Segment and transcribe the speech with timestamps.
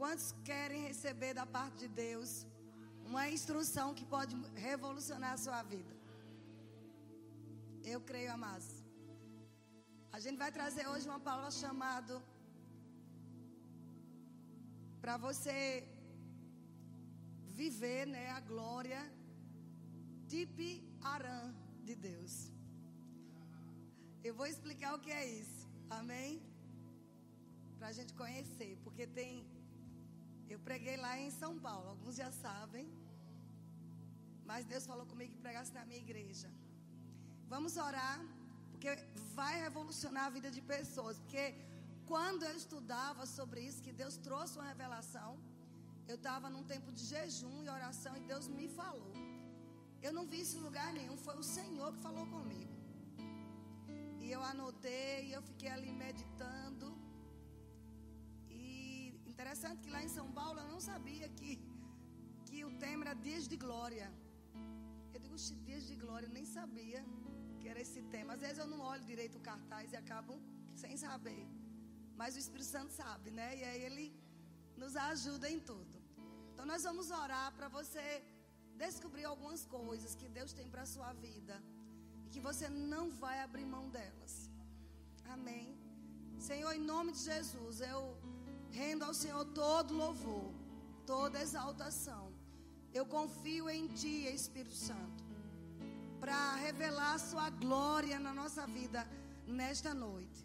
[0.00, 2.30] Quantos querem receber da parte de Deus
[3.08, 4.34] uma instrução que pode
[4.68, 5.94] revolucionar a sua vida?
[7.92, 8.70] Eu creio, amados.
[10.16, 12.14] A gente vai trazer hoje uma palavra chamada
[15.02, 15.58] para você
[17.60, 19.02] viver, né, a glória
[20.30, 20.72] tipi
[21.14, 21.46] aran
[21.84, 22.34] de Deus.
[24.24, 25.62] Eu vou explicar o que é isso.
[26.00, 26.42] Amém?
[27.78, 29.59] Para a gente conhecer, porque tem.
[30.54, 32.86] Eu preguei lá em São Paulo, alguns já sabem.
[34.50, 36.48] Mas Deus falou comigo que pregasse na minha igreja.
[37.52, 38.18] Vamos orar,
[38.70, 38.90] porque
[39.38, 41.18] vai revolucionar a vida de pessoas.
[41.20, 41.44] Porque
[42.12, 45.30] quando eu estudava sobre isso, que Deus trouxe uma revelação,
[46.10, 49.12] eu estava num tempo de jejum e oração e Deus me falou.
[50.02, 52.74] Eu não vi isso em lugar nenhum, foi o Senhor que falou comigo.
[54.20, 56.99] E eu anotei, eu fiquei ali meditando.
[59.40, 61.50] Interessante que lá em São Paulo eu não sabia que,
[62.46, 64.06] que o tema era Dias de Glória.
[65.14, 65.36] Eu digo,
[65.68, 67.00] Dias de Glória, eu nem sabia
[67.58, 68.34] que era esse tema.
[68.34, 70.34] Às vezes eu não olho direito o cartaz e acabo
[70.82, 71.42] sem saber.
[72.20, 73.48] Mas o Espírito Santo sabe, né?
[73.60, 74.06] E aí ele
[74.76, 75.96] nos ajuda em tudo.
[76.52, 78.06] Então nós vamos orar para você
[78.84, 81.56] descobrir algumas coisas que Deus tem para a sua vida
[82.26, 84.34] e que você não vai abrir mão delas.
[85.36, 85.66] Amém.
[86.50, 88.19] Senhor, em nome de Jesus, eu
[88.70, 90.52] rendo ao Senhor todo louvor,
[91.06, 92.32] toda exaltação.
[92.92, 95.24] Eu confio em Ti, Espírito Santo,
[96.18, 99.08] para revelar Sua glória na nossa vida
[99.46, 100.44] nesta noite.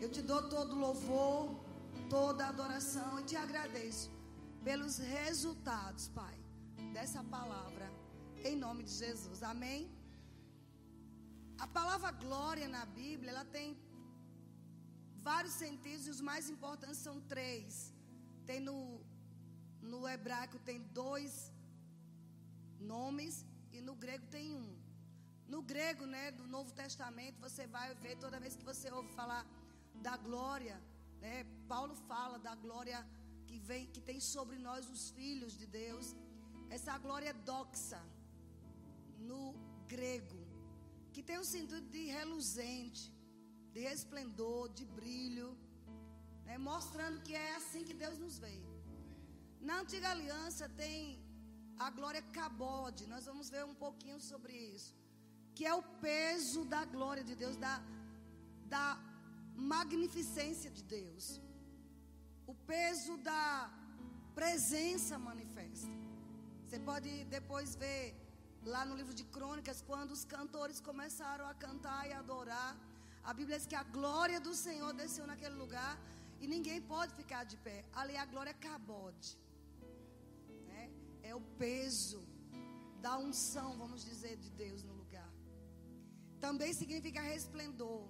[0.00, 1.60] Eu te dou todo louvor,
[2.08, 4.10] toda adoração e te agradeço
[4.64, 6.40] pelos resultados, Pai
[6.92, 7.90] dessa palavra,
[8.44, 9.42] em nome de Jesus.
[9.42, 9.90] Amém?
[11.58, 13.76] A palavra glória na Bíblia, ela tem
[15.28, 17.92] vários sentidos e os mais importantes são três.
[18.48, 18.78] Tem no,
[19.92, 21.52] no hebraico tem dois
[22.92, 24.68] nomes e no grego tem um.
[25.54, 29.44] No grego, né, do Novo Testamento, você vai ver toda vez que você ouve falar
[30.06, 30.76] da glória,
[31.20, 32.98] né, Paulo fala da glória
[33.48, 36.14] que vem, que tem sobre nós os filhos de Deus.
[36.76, 38.00] Essa glória é doxa
[39.30, 39.54] no
[39.88, 40.40] grego,
[41.12, 43.12] que tem o sentido de reluzente,
[43.74, 45.48] de resplendor, de brilho,
[46.46, 48.56] né, mostrando que é assim que Deus nos vê.
[49.68, 50.96] Na antiga aliança tem
[51.86, 54.94] a glória cabode, nós vamos ver um pouquinho sobre isso,
[55.54, 57.74] que é o peso da glória de Deus, da,
[58.74, 58.86] da
[59.74, 61.40] magnificência de Deus,
[62.46, 63.70] o peso da
[64.34, 65.94] presença manifesta.
[66.64, 68.02] Você pode depois ver
[68.64, 72.76] lá no livro de Crônicas, quando os cantores começaram a cantar e adorar.
[73.22, 75.98] A Bíblia diz que a glória do Senhor desceu naquele lugar
[76.40, 77.84] e ninguém pode ficar de pé.
[77.92, 79.30] Ali a glória é cabode.
[80.68, 80.90] Né?
[81.22, 82.22] É o peso
[83.00, 85.30] da unção, vamos dizer, de Deus no lugar.
[86.40, 88.08] Também significa resplendor.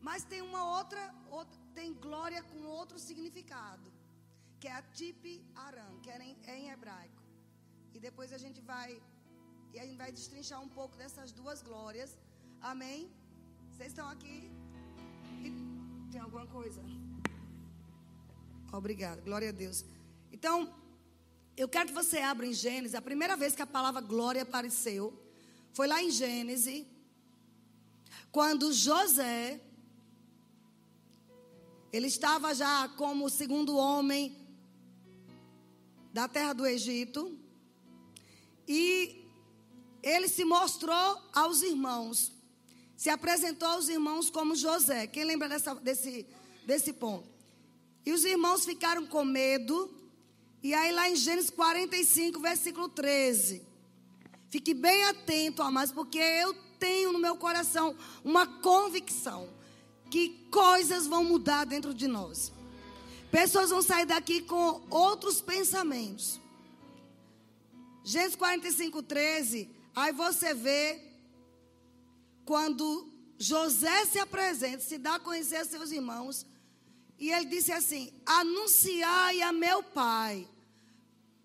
[0.00, 3.88] Mas tem uma outra, outra tem glória com outro significado,
[4.60, 7.22] que é a tipi aram, que é em, hebraico.
[7.94, 8.90] E depois a gente vai
[9.74, 12.10] e a gente vai destrinchar um pouco dessas duas glórias.
[12.60, 13.10] Amém?
[13.82, 14.48] Vocês estão aqui?
[16.12, 16.80] Tem alguma coisa?
[18.72, 19.20] Obrigada.
[19.22, 19.84] Glória a Deus.
[20.30, 20.72] Então,
[21.56, 22.94] eu quero que você abra em Gênesis.
[22.94, 25.20] A primeira vez que a palavra glória apareceu
[25.72, 26.86] foi lá em Gênesis,
[28.30, 29.60] quando José
[31.92, 34.38] ele estava já como o segundo homem
[36.12, 37.36] da terra do Egito.
[38.68, 39.26] E
[40.04, 42.41] ele se mostrou aos irmãos.
[43.02, 45.08] Se apresentou aos irmãos como José.
[45.08, 46.24] Quem lembra dessa, desse,
[46.64, 47.28] desse ponto?
[48.06, 49.92] E os irmãos ficaram com medo.
[50.62, 53.60] E aí, lá em Gênesis 45, versículo 13.
[54.50, 59.48] Fique bem atento, amados, porque eu tenho no meu coração uma convicção
[60.08, 62.52] que coisas vão mudar dentro de nós.
[63.32, 66.40] Pessoas vão sair daqui com outros pensamentos.
[68.04, 69.68] Gênesis 45, 13.
[69.92, 71.11] Aí você vê
[72.44, 76.46] quando José se apresenta, se dá a conhecer a seus irmãos.
[77.18, 80.48] E ele disse assim: Anunciai a meu pai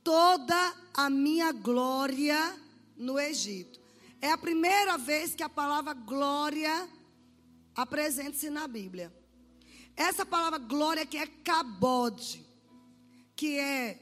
[0.04, 2.58] toda a minha glória
[2.96, 3.80] no Egito.
[4.22, 6.90] É a primeira vez que a palavra glória
[7.76, 9.14] apresenta-se na Bíblia.
[9.96, 12.46] Essa palavra glória que é cabode,
[13.36, 14.00] que é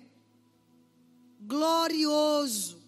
[1.41, 2.81] glorioso,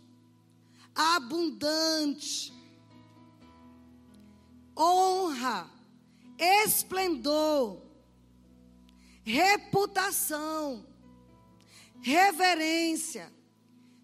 [0.94, 2.54] abundante,
[4.78, 5.70] honra,
[6.38, 7.82] esplendor,
[9.24, 10.86] reputação,
[12.02, 13.32] reverência,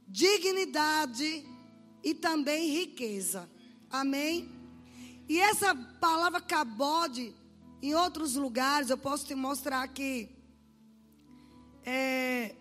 [0.08, 1.46] dignidade
[2.04, 3.50] e também riqueza.
[3.90, 4.52] Amém?
[5.30, 7.34] E essa palavra cabode,
[7.82, 10.30] em outros lugares, eu posso te mostrar aqui.
[11.86, 12.56] É,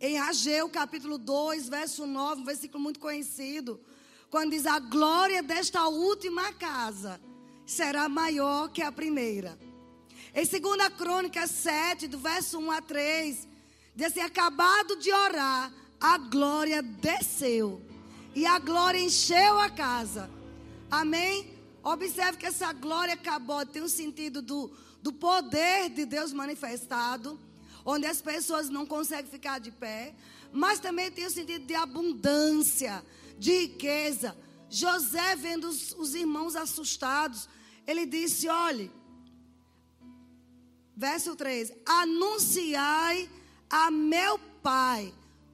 [0.00, 3.80] em Ageu, capítulo 2, verso 9, um versículo muito conhecido.
[4.34, 7.20] Quando diz: A glória desta última casa
[7.64, 9.56] será maior que a primeira.
[10.34, 13.46] Em 2 Crônica 7, do verso 1 a 3,
[13.94, 17.80] diz assim: Acabado de orar, a glória desceu.
[18.34, 20.28] E a glória encheu a casa.
[20.90, 21.56] Amém?
[21.80, 24.68] Observe que essa glória acabou, tem o um sentido do,
[25.00, 27.38] do poder de Deus manifestado,
[27.84, 30.12] onde as pessoas não conseguem ficar de pé,
[30.52, 33.00] mas também tem o sentido de abundância,
[33.38, 34.36] de riqueza.
[34.68, 37.48] José, vendo os, os irmãos assustados,
[37.86, 38.90] ele disse: olhe,
[40.96, 43.30] verso 3: Anunciai
[43.68, 45.12] a meu pai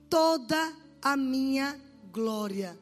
[0.08, 1.80] toda a minha
[2.12, 2.78] glória.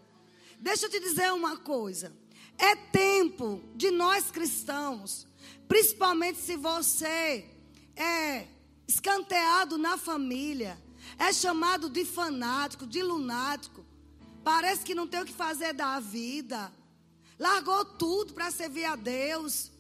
[0.59, 2.13] Deixa eu te dizer uma coisa.
[2.59, 5.27] É tempo de nós cristãos,
[5.69, 7.49] principalmente se você
[7.95, 8.49] é
[8.87, 10.81] escanteado na família,
[11.19, 13.85] é chamado de fanático, de lunático,
[14.49, 16.73] parece que não tem o que fazer da vida,
[17.39, 19.71] largou tudo para servir a Deus.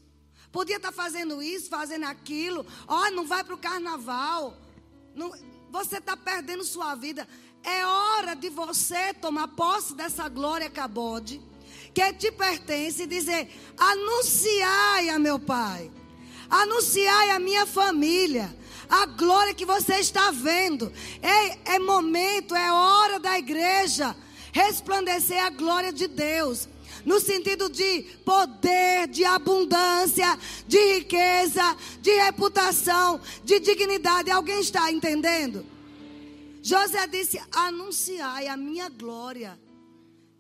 [0.53, 2.67] Podia estar tá fazendo isso, fazendo aquilo.
[2.87, 4.55] Ó, oh, não vai para o carnaval.
[5.15, 5.33] Não,
[5.71, 7.27] você está perdendo sua vida.
[7.65, 11.41] É hora de você tomar posse dessa glória cabode,
[11.95, 15.91] que te pertence, e dizer: anunciai a meu Pai,
[16.51, 18.55] anunciai a minha família,
[18.87, 20.93] a glória que você está vendo.
[21.23, 24.15] É, é momento, é hora da igreja
[24.59, 26.69] resplandecer a glória de Deus
[27.05, 34.31] no sentido de poder, de abundância, de riqueza, de reputação, de dignidade.
[34.31, 35.65] Alguém está entendendo?
[36.61, 39.59] José disse: anunciai a minha glória.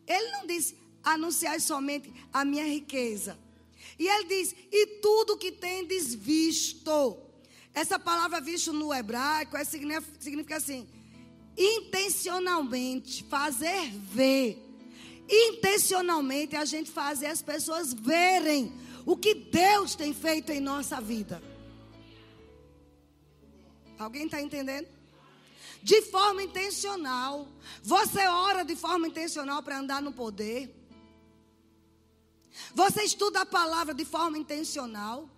[0.06, 3.38] Ele não disse anunciai somente a minha riqueza.
[3.98, 7.16] E ele diz: e tudo que tendes visto.
[7.72, 10.88] Essa palavra visto no hebraico é, significa assim:
[11.58, 14.64] intencionalmente fazer ver.
[15.28, 18.72] Intencionalmente a gente fazer as pessoas verem
[19.04, 21.42] o que Deus tem feito em nossa vida.
[23.98, 24.98] Alguém está entendendo?
[25.82, 27.48] de forma intencional.
[27.82, 30.74] Você ora de forma intencional para andar no poder.
[32.74, 35.28] Você estuda a palavra de forma intencional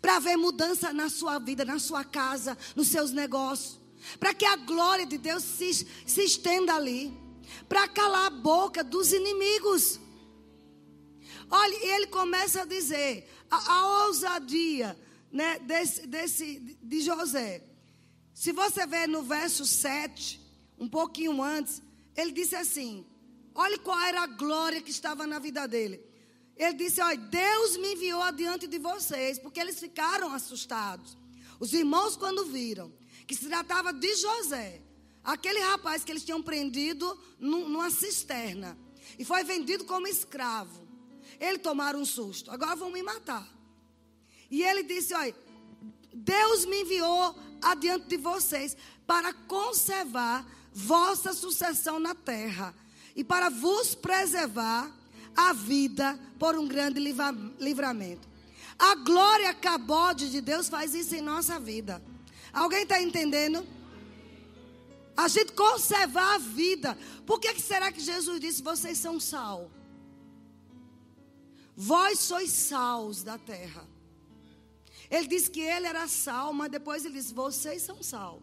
[0.00, 3.80] para ver mudança na sua vida, na sua casa, nos seus negócios.
[4.18, 7.12] Para que a glória de Deus se, se estenda ali.
[7.68, 10.00] Para calar a boca dos inimigos.
[11.50, 14.98] Olha, ele começa a dizer a, a ousadia
[15.32, 17.64] né, desse, desse, de José.
[18.34, 20.40] Se você ver no verso 7,
[20.78, 21.82] um pouquinho antes,
[22.16, 23.06] ele disse assim:
[23.54, 26.08] olhe qual era a glória que estava na vida dele.
[26.56, 31.16] Ele disse: Olha, Deus me enviou adiante de vocês, porque eles ficaram assustados.
[31.60, 32.92] Os irmãos, quando viram
[33.28, 34.80] que se tratava de José,
[35.22, 37.06] aquele rapaz que eles tinham prendido
[37.38, 38.76] numa cisterna
[39.18, 40.88] e foi vendido como escravo,
[41.38, 42.50] eles tomaram um susto.
[42.50, 43.46] Agora vão me matar.
[44.50, 45.36] E ele disse: Olha,
[46.12, 48.74] Deus me enviou adiante de vocês
[49.06, 52.74] para conservar vossa sucessão na terra
[53.14, 54.90] e para vos preservar
[55.36, 56.98] a vida por um grande
[57.60, 58.26] livramento.
[58.78, 62.02] A glória cabode de Deus faz isso em nossa vida.
[62.58, 63.64] Alguém está entendendo?
[65.16, 66.98] A gente conservar a vida.
[67.24, 69.70] Por que, que será que Jesus disse: vocês são sal?
[71.76, 73.86] Vós sois sals da terra.
[75.08, 78.42] Ele disse que ele era sal, mas depois ele disse: vocês são sal.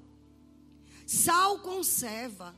[1.06, 2.56] Sal conserva.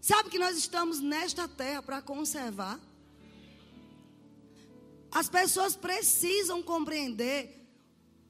[0.00, 2.78] Sabe que nós estamos nesta terra para conservar?
[5.10, 7.60] As pessoas precisam compreender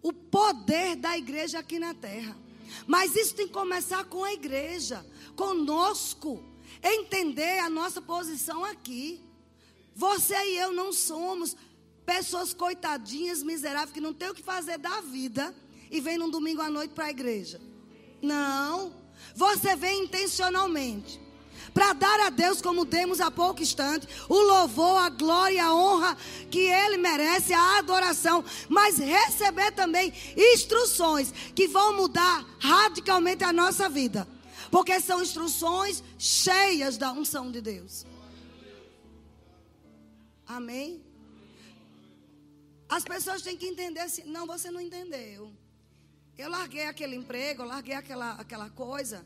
[0.03, 2.42] o poder da igreja aqui na terra.
[2.87, 5.05] Mas isso tem que começar com a igreja,
[5.37, 6.43] conosco,
[6.83, 9.21] entender a nossa posição aqui.
[9.95, 11.57] Você e eu não somos
[12.05, 15.55] Pessoas coitadinhas, miseráveis, que não tem o que fazer da vida
[15.91, 17.61] e vem num domingo à noite para a igreja.
[18.21, 18.93] Não.
[19.37, 21.21] Você vem intencionalmente.
[21.73, 26.17] Para dar a Deus, como demos há pouco instante, o louvor, a glória, a honra
[26.51, 33.89] que Ele merece, a adoração, mas receber também instruções que vão mudar radicalmente a nossa
[33.89, 34.29] vida,
[34.71, 38.05] porque são instruções cheias da unção de Deus.
[40.47, 41.03] Amém?
[42.87, 45.51] As pessoas têm que entender assim, não, você não entendeu.
[46.37, 49.25] Eu larguei aquele emprego, eu larguei aquela, aquela coisa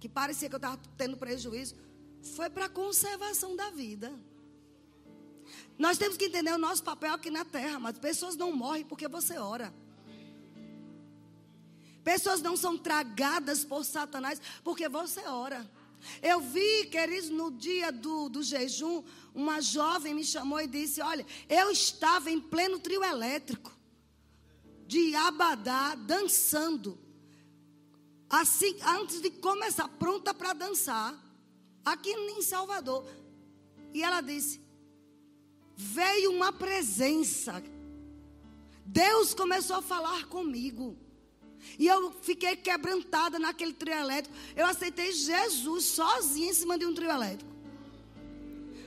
[0.00, 1.74] que parecia que eu estava tendo prejuízo.
[2.34, 4.12] Foi para a conservação da vida.
[5.78, 9.06] Nós temos que entender o nosso papel aqui na terra, mas pessoas não morrem porque
[9.08, 9.72] você ora.
[12.02, 15.68] Pessoas não são tragadas por Satanás porque você ora.
[16.22, 19.02] Eu vi, queridos, no dia do, do jejum,
[19.34, 23.76] uma jovem me chamou e disse: Olha, eu estava em pleno trio elétrico,
[24.86, 27.05] de Abadá, dançando.
[28.28, 31.14] Assim, antes de começar, pronta para dançar,
[31.84, 33.06] aqui em Salvador.
[33.94, 34.60] E ela disse:
[35.76, 37.62] Veio uma presença.
[38.84, 40.96] Deus começou a falar comigo.
[41.78, 44.36] E eu fiquei quebrantada naquele trio elétrico.
[44.54, 47.50] Eu aceitei Jesus sozinha em cima de um trio elétrico.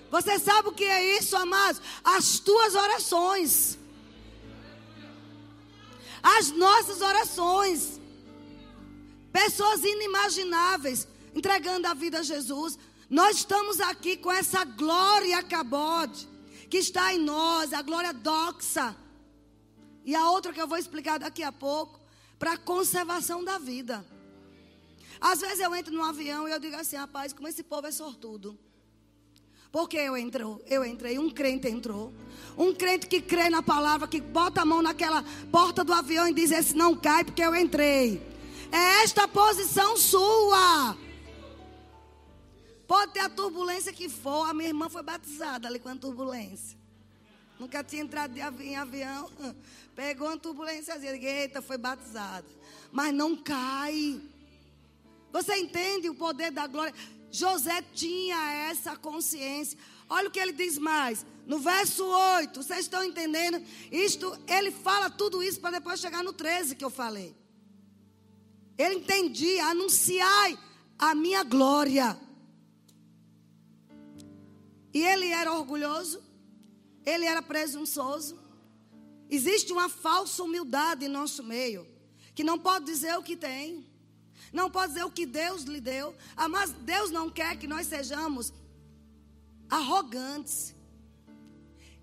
[0.09, 1.81] Você sabe o que é isso, amados?
[2.03, 3.77] As tuas orações.
[6.23, 7.99] As nossas orações.
[9.31, 12.77] Pessoas inimagináveis entregando a vida a Jesus.
[13.09, 16.27] Nós estamos aqui com essa glória cabode
[16.69, 18.95] que está em nós, a glória doxa.
[20.05, 21.99] E a outra que eu vou explicar daqui a pouco
[22.37, 24.05] para a conservação da vida.
[25.19, 27.91] Às vezes eu entro num avião e eu digo assim, rapaz, como esse povo é
[27.91, 28.57] sortudo.
[29.71, 32.13] Porque eu entrou, eu entrei, um crente entrou.
[32.57, 36.33] Um crente que crê na palavra, que bota a mão naquela porta do avião e
[36.33, 38.28] diz: Esse não cai porque eu entrei.
[38.71, 40.97] É esta posição sua.
[42.87, 44.49] Pode ter a turbulência que for.
[44.49, 46.77] A minha irmã foi batizada ali com a turbulência.
[47.59, 49.29] Nunca tinha entrado em avião.
[49.95, 52.47] Pegou uma turbulência, eita, foi batizado.
[52.91, 54.21] Mas não cai.
[55.31, 56.93] Você entende o poder da glória?
[57.31, 59.77] José tinha essa consciência.
[60.09, 61.25] Olha o que ele diz mais.
[61.45, 63.63] No verso 8, vocês estão entendendo?
[63.91, 67.35] Isto, ele fala tudo isso para depois chegar no 13 que eu falei.
[68.79, 70.57] Ele entendia, anunciai
[70.97, 72.19] a minha glória.
[74.93, 76.19] E ele era orgulhoso,
[77.05, 78.39] ele era presunçoso,
[79.29, 81.87] Existe uma falsa humildade em nosso meio,
[82.33, 83.87] que não pode dizer o que tem,
[84.51, 86.15] não pode dizer o que Deus lhe deu,
[86.49, 88.51] mas Deus não quer que nós sejamos
[89.69, 90.75] arrogantes,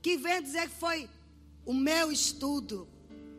[0.00, 1.10] que venham dizer que foi
[1.64, 2.88] o meu estudo,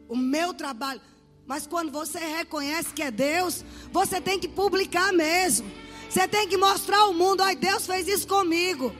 [0.10, 1.02] o meu trabalho.
[1.48, 5.72] Mas quando você reconhece que é Deus, você tem que publicar mesmo.
[6.10, 8.94] Você tem que mostrar ao mundo: olha, Deus fez isso comigo.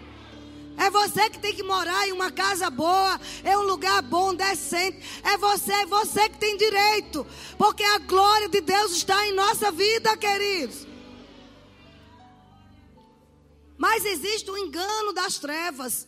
[0.78, 5.00] É você que tem que morar em uma casa boa, em um lugar bom, decente.
[5.24, 7.26] É você, é você que tem direito.
[7.58, 10.88] Porque a glória de Deus está em nossa vida, queridos.
[13.78, 16.08] Mas existe o um engano das trevas.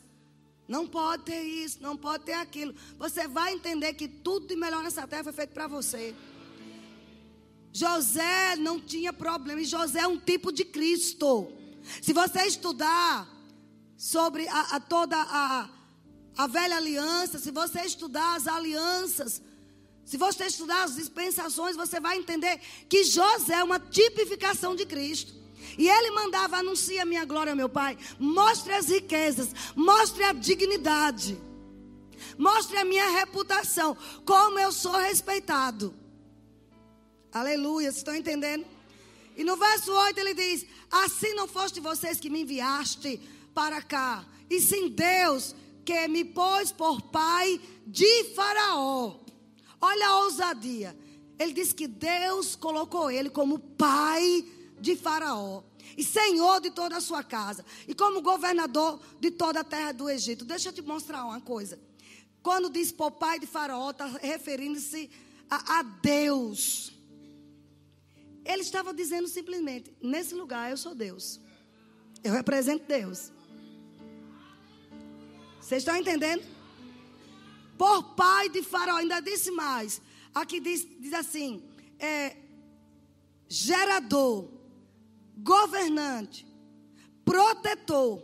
[0.67, 2.75] Não pode ter isso, não pode ter aquilo.
[2.99, 6.15] Você vai entender que tudo de melhor nessa terra foi feito para você.
[7.79, 9.61] José não tinha problema.
[9.61, 11.51] E José é um tipo de Cristo.
[12.01, 13.27] Se você estudar
[13.95, 15.69] sobre a, a toda a,
[16.37, 19.41] a velha aliança, se você estudar as alianças,
[20.03, 22.59] se você estudar as dispensações, você vai entender
[22.89, 25.33] que José é uma tipificação de Cristo.
[25.77, 27.97] E ele mandava, anuncie a minha glória, meu pai.
[28.19, 31.37] Mostre as riquezas, mostre a dignidade,
[32.37, 33.95] mostre a minha reputação,
[34.25, 35.98] como eu sou respeitado.
[37.31, 38.65] Aleluia, vocês estão entendendo?
[39.35, 43.19] E no verso 8 ele diz: Assim não foste vocês que me enviaste
[43.53, 45.55] para cá, e sim Deus
[45.85, 49.19] que me pôs por pai de Faraó.
[49.81, 50.97] Olha a ousadia.
[51.37, 54.45] Ele diz que Deus colocou ele como pai
[54.79, 55.63] de Faraó
[55.97, 60.09] e senhor de toda a sua casa e como governador de toda a terra do
[60.09, 60.43] Egito.
[60.43, 61.79] Deixa eu te mostrar uma coisa.
[62.43, 65.09] Quando diz por pai de Faraó, está referindo-se
[65.49, 66.98] a, a Deus.
[68.51, 71.39] Ele estava dizendo simplesmente: nesse lugar eu sou Deus.
[72.23, 73.31] Eu represento Deus.
[75.61, 76.43] Vocês estão entendendo?
[77.77, 80.01] Por pai de Faraó, ainda disse mais.
[80.33, 81.63] Aqui diz, diz assim:
[81.99, 82.35] é,
[83.47, 84.49] gerador,
[85.37, 86.47] governante,
[87.23, 88.23] protetor,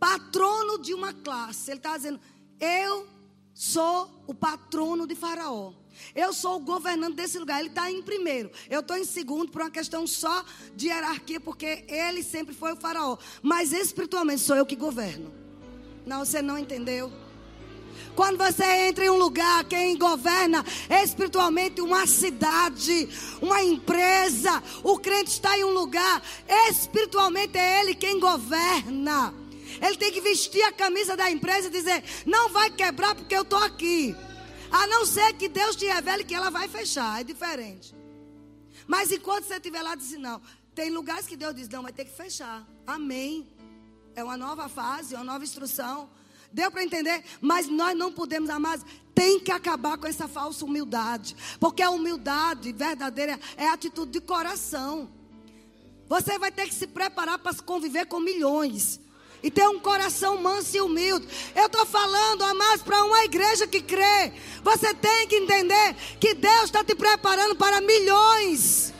[0.00, 1.70] patrono de uma classe.
[1.70, 2.20] Ele está dizendo:
[2.58, 3.08] eu
[3.54, 5.79] sou o patrono de Faraó.
[6.14, 7.60] Eu sou o governante desse lugar.
[7.60, 8.50] Ele está em primeiro.
[8.68, 10.44] Eu estou em segundo por uma questão só
[10.74, 13.16] de hierarquia, porque ele sempre foi o faraó.
[13.42, 15.32] Mas espiritualmente sou eu que governo.
[16.06, 17.12] Não, você não entendeu.
[18.14, 20.64] Quando você entra em um lugar, quem governa
[21.02, 23.08] espiritualmente uma cidade,
[23.40, 26.22] uma empresa, o crente está em um lugar,
[26.68, 29.32] espiritualmente é ele quem governa.
[29.80, 33.42] Ele tem que vestir a camisa da empresa e dizer: Não vai quebrar porque eu
[33.42, 34.14] estou aqui.
[34.70, 37.20] A não ser que Deus te revele que ela vai fechar.
[37.20, 37.94] É diferente.
[38.86, 40.40] Mas enquanto você estiver lá, diz não.
[40.74, 42.66] Tem lugares que Deus diz, não, vai ter que fechar.
[42.86, 43.48] Amém.
[44.14, 46.08] É uma nova fase, uma nova instrução.
[46.52, 47.22] Deu para entender?
[47.40, 48.84] Mas nós não podemos, amados,
[49.14, 51.36] tem que acabar com essa falsa humildade.
[51.58, 55.10] Porque a humildade verdadeira é a atitude de coração.
[56.08, 59.00] Você vai ter que se preparar para conviver com milhões.
[59.42, 61.26] E ter um coração manso e humilde.
[61.54, 64.32] Eu estou falando, amados, para uma igreja que crê.
[64.62, 68.92] Você tem que entender que Deus está te preparando para milhões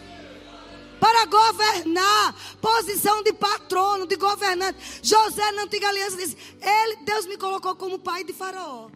[1.01, 4.79] para governar, posição de patrono, de governante.
[5.03, 8.91] José na antiga aliança disse: Ele, Deus me colocou como pai de Faraó.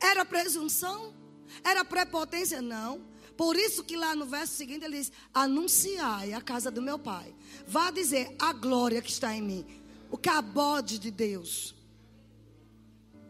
[0.00, 1.14] Era presunção?
[1.62, 2.60] Era prepotência?
[2.60, 3.08] Não.
[3.36, 7.34] Por isso que lá no verso seguinte ele diz: Anunciai a casa do meu pai.
[7.74, 9.64] Vá dizer a glória que está em mim.
[10.10, 11.72] O cabode de Deus.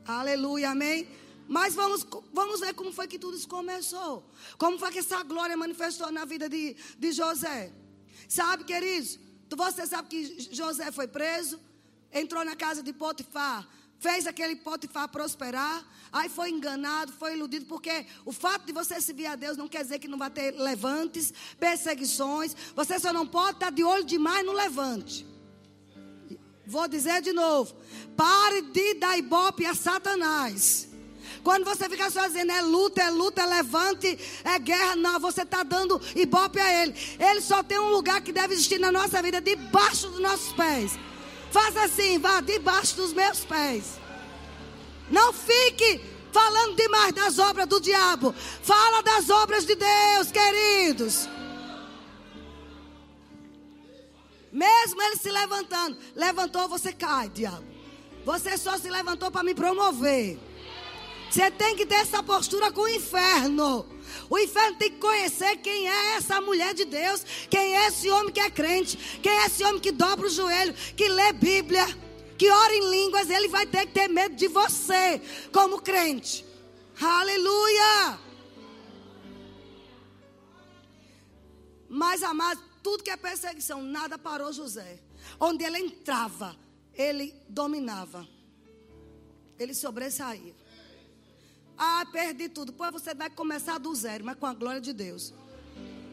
[0.02, 1.06] Aleluia, amém.
[1.46, 4.24] Mas vamos, vamos ver como foi que tudo isso começou.
[4.56, 7.70] Como foi que essa glória manifestou na vida de, de José.
[8.26, 9.18] Sabe, queridos?
[9.54, 10.20] Você sabe que
[10.50, 11.60] José foi preso,
[12.10, 13.68] entrou na casa de Potifar,
[14.00, 19.26] fez aquele Potifar prosperar, aí foi enganado, foi iludido, porque o fato de você servir
[19.26, 22.56] a Deus não quer dizer que não vai ter levantes, perseguições.
[22.74, 25.26] Você só não pode estar de olho demais no levante.
[26.66, 27.76] Vou dizer de novo:
[28.16, 30.88] pare de dar ibope a Satanás.
[31.42, 35.42] Quando você fica só dizendo é luta, é luta, é levante, é guerra, não, você
[35.42, 36.94] está dando ibope a ele.
[37.18, 40.98] Ele só tem um lugar que deve existir na nossa vida, debaixo dos nossos pés.
[41.50, 43.98] Faça assim, vá debaixo dos meus pés.
[45.10, 46.00] Não fique
[46.32, 48.34] falando demais das obras do diabo.
[48.62, 51.28] Fala das obras de Deus, queridos.
[54.52, 57.64] Mesmo ele se levantando, levantou, você cai, diabo.
[58.24, 60.38] Você só se levantou para me promover.
[61.30, 63.86] Você tem que ter essa postura com o inferno.
[64.30, 68.32] O inferno tem que conhecer quem é essa mulher de Deus, quem é esse homem
[68.32, 71.84] que é crente, quem é esse homem que dobra o joelho, que lê Bíblia,
[72.38, 73.28] que ora em línguas.
[73.28, 75.20] Ele vai ter que ter medo de você,
[75.52, 76.46] como crente.
[77.00, 78.20] Aleluia!
[81.88, 85.00] Mas, amados, tudo que é perseguição, nada parou José.
[85.40, 86.56] Onde ele entrava,
[86.94, 88.28] ele dominava.
[89.58, 90.59] Ele sobressaía.
[91.82, 92.74] Ah, perdi tudo.
[92.74, 95.32] Pois você vai começar do zero, mas com a glória de Deus.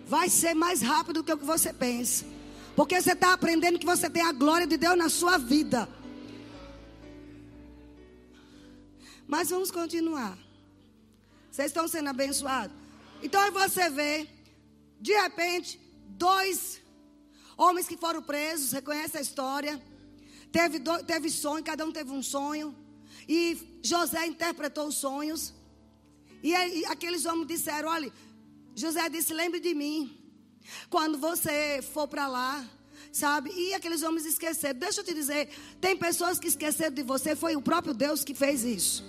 [0.07, 2.25] Vai ser mais rápido do que o que você pensa.
[2.73, 5.89] Porque você está aprendendo que você tem a glória de Deus na sua vida.
[9.27, 10.37] Mas vamos continuar.
[11.51, 12.73] Vocês estão sendo abençoados?
[13.21, 14.25] Então você vê,
[15.01, 15.77] de repente,
[16.07, 16.79] dois
[17.57, 19.83] homens que foram presos, reconhece a história.
[20.49, 22.73] Teve, do, teve sonho, cada um teve um sonho.
[23.27, 25.56] E José interpretou os sonhos.
[26.43, 28.11] E aqueles homens disseram: olha,
[28.75, 30.15] José disse: lembre de mim.
[30.89, 32.65] Quando você for para lá,
[33.11, 33.51] sabe?
[33.55, 34.79] E aqueles homens esqueceram.
[34.79, 37.35] Deixa eu te dizer: tem pessoas que esqueceram de você.
[37.35, 39.03] Foi o próprio Deus que fez isso.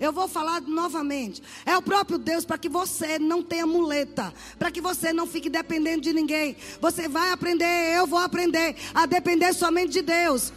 [0.00, 1.42] Eu vou falar novamente.
[1.66, 5.50] É o próprio Deus para que você não tenha muleta, para que você não fique
[5.50, 6.56] dependendo de ninguém.
[6.80, 10.52] Você vai aprender, eu vou aprender a depender somente de Deus.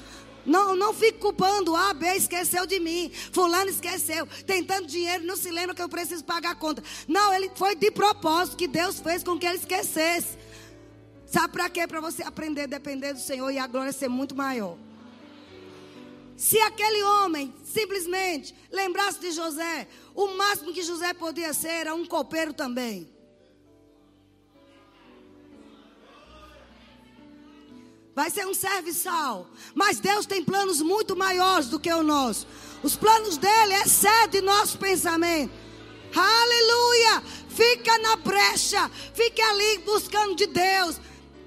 [0.45, 1.75] Não, não fique culpando.
[1.75, 3.11] A, B esqueceu de mim.
[3.31, 4.27] Fulano esqueceu.
[4.45, 6.83] Tem tanto dinheiro, não se lembra que eu preciso pagar a conta.
[7.07, 10.37] Não, ele foi de propósito que Deus fez com que ele esquecesse.
[11.25, 11.87] Sabe para quê?
[11.87, 14.77] Para você aprender a depender do Senhor e a glória ser muito maior.
[16.37, 22.05] Se aquele homem simplesmente lembrasse de José, o máximo que José podia ser era um
[22.05, 23.14] copeiro também.
[28.15, 29.47] Vai ser um serviçal.
[29.73, 32.47] Mas Deus tem planos muito maiores do que o nosso.
[32.81, 35.51] Os planos dele excedem nosso pensamento.
[36.15, 37.21] Aleluia!
[37.49, 40.99] Fica na brecha, fique ali buscando de Deus,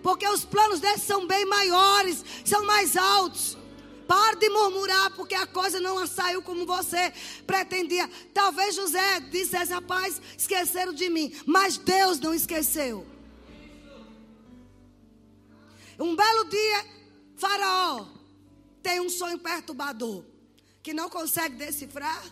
[0.02, 3.56] porque os planos dele são bem maiores, são mais altos.
[4.06, 7.12] Pare de murmurar, porque a coisa não saiu como você
[7.46, 8.08] pretendia.
[8.32, 13.06] Talvez José dissesse, rapaz, esqueceram de mim, mas Deus não esqueceu.
[15.98, 16.86] Um belo dia,
[17.36, 18.06] Faraó
[18.82, 20.24] tem um sonho perturbador
[20.82, 22.24] que não consegue decifrar.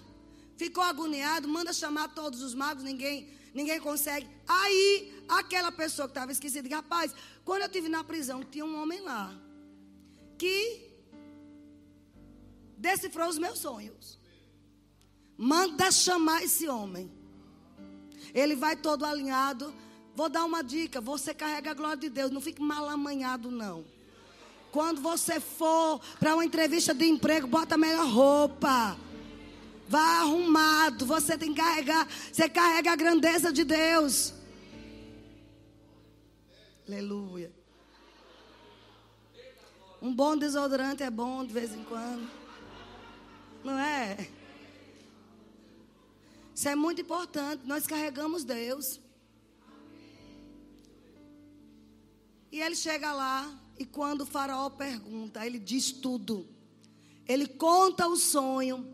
[0.57, 4.27] Ficou agoniado, manda chamar todos os magos, ninguém, ninguém consegue.
[4.47, 9.01] Aí, aquela pessoa que estava esquecida, rapaz, quando eu estive na prisão, tinha um homem
[9.01, 9.35] lá
[10.39, 10.87] que
[12.79, 14.19] decifrou os meus sonhos.
[15.37, 17.11] Manda chamar esse homem.
[18.33, 19.75] Ele vai todo alinhado,
[20.17, 23.85] Vou dar uma dica: você carrega a glória de Deus, não fique mal amanhado, não.
[24.73, 28.97] Quando você for para uma entrevista de emprego, bota a melhor roupa.
[29.89, 31.07] Vá arrumado.
[31.07, 32.09] Você tem que carregar.
[32.33, 34.35] Você carrega a grandeza de Deus.
[36.89, 37.53] Aleluia.
[40.01, 42.29] Um bom desodorante é bom de vez em quando.
[43.63, 44.29] Não é?
[46.55, 47.67] Isso é muito importante.
[47.67, 49.01] Nós carregamos Deus.
[52.57, 56.49] E ele chega lá e quando o faraó pergunta, ele diz tudo.
[57.29, 58.91] Ele conta o sonho.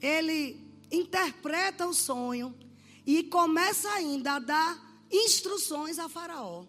[0.00, 0.58] Ele
[0.90, 2.58] interpreta o sonho
[3.04, 6.64] e começa ainda a dar instruções a faraó.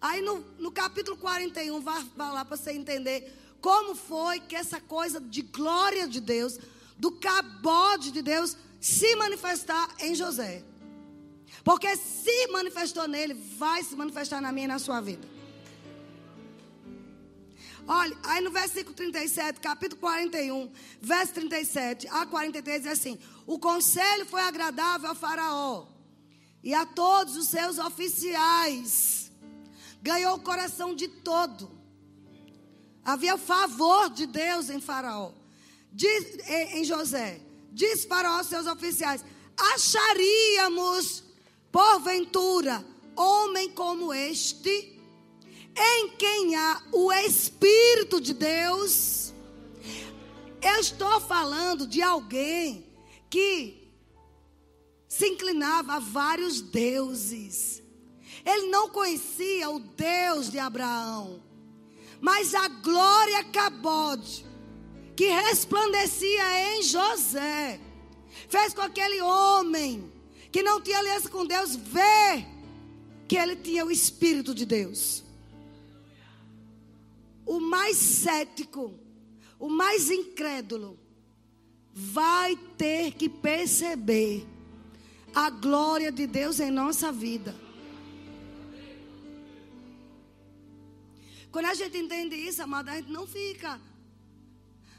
[0.00, 5.20] Aí no, no capítulo 41, vai, lá para você entender como foi que essa coisa
[5.20, 6.58] de glória de Deus,
[6.98, 10.64] do cabode de Deus, se manifestar em José.
[11.66, 15.26] Porque se manifestou nele, vai se manifestar na minha e na sua vida.
[17.88, 24.24] Olha, aí no versículo 37, capítulo 41, verso 37 a 43, diz assim: O conselho
[24.26, 25.88] foi agradável ao Faraó
[26.62, 29.32] e a todos os seus oficiais.
[30.00, 31.68] Ganhou o coração de todo.
[33.04, 35.32] Havia favor de Deus em Faraó,
[35.92, 37.40] diz, em José.
[37.72, 39.24] Diz Faraó aos seus oficiais:
[39.74, 41.25] Acharíamos
[41.76, 42.82] Porventura,
[43.14, 44.98] homem como este,
[45.76, 49.34] em quem há o Espírito de Deus,
[50.62, 52.90] eu estou falando de alguém
[53.28, 53.92] que
[55.06, 57.82] se inclinava a vários deuses.
[58.42, 61.42] Ele não conhecia o Deus de Abraão,
[62.22, 64.46] mas a glória Cabode,
[65.14, 67.78] que resplandecia em José,
[68.48, 70.15] fez com aquele homem
[70.56, 72.46] que não tinha aliança com Deus, vê
[73.28, 75.22] que ele tinha o Espírito de Deus.
[77.44, 78.98] O mais cético,
[79.58, 80.98] o mais incrédulo,
[81.92, 84.46] vai ter que perceber
[85.34, 87.54] a glória de Deus em nossa vida.
[91.52, 93.78] Quando a gente entende isso, amada, a gente não fica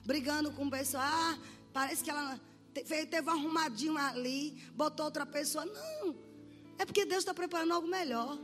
[0.05, 1.03] brigando com o pessoal.
[1.03, 1.35] Ah,
[1.73, 2.39] parece que ela
[2.83, 5.65] teve um arrumadinho ali, botou outra pessoa.
[5.65, 6.15] Não.
[6.77, 8.37] É porque Deus está preparando algo melhor.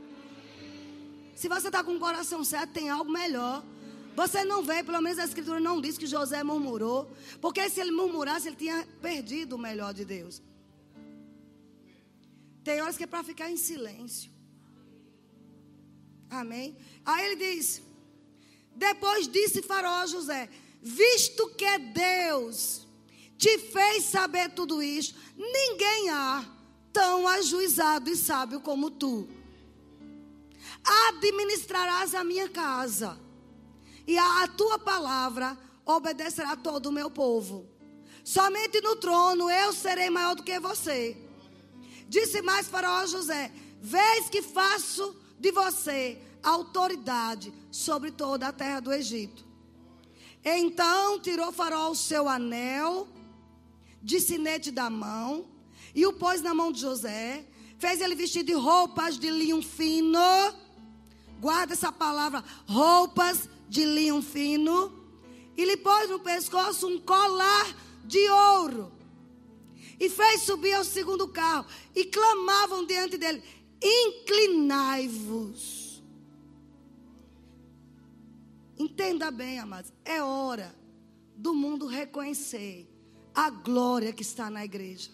[1.34, 3.64] Se você está com o coração certo, tem algo melhor.
[4.14, 7.10] Você não vê, pelo menos a Escritura não diz que José murmurou.
[7.40, 10.40] Porque se ele murmurasse, ele tinha perdido o melhor de Deus.
[12.62, 14.30] Tem horas que é para ficar em silêncio.
[16.30, 16.76] Amém?
[17.04, 17.82] Aí ele diz:
[18.74, 20.48] Depois disse Faraó a José:
[20.80, 22.83] Visto que é Deus
[23.36, 26.44] te fez saber tudo isso, ninguém há
[26.92, 29.28] tão ajuizado e sábio como tu.
[31.08, 33.18] Administrarás a minha casa,
[34.06, 37.66] e a, tua palavra obedecerá todo o meu povo.
[38.22, 41.16] Somente no trono eu serei maior do que você.
[42.08, 48.92] Disse mais Faraó José: Vês que faço de você autoridade sobre toda a terra do
[48.92, 49.44] Egito.
[50.44, 53.08] Então tirou Faraó o seu anel
[54.04, 55.46] de sinete da mão
[55.94, 57.46] e o pôs na mão de José.
[57.78, 60.18] Fez ele vestir de roupas de linho fino.
[61.40, 64.92] Guarda essa palavra, roupas de linho fino.
[65.56, 68.92] E lhe pôs no pescoço um colar de ouro.
[69.98, 71.64] E fez subir ao segundo carro.
[71.94, 73.42] E clamavam diante dele:
[73.82, 76.04] Inclinai-vos.
[78.78, 79.90] Entenda bem, amados.
[80.04, 80.76] É hora
[81.36, 82.93] do mundo reconhecer
[83.34, 85.10] a glória que está na igreja.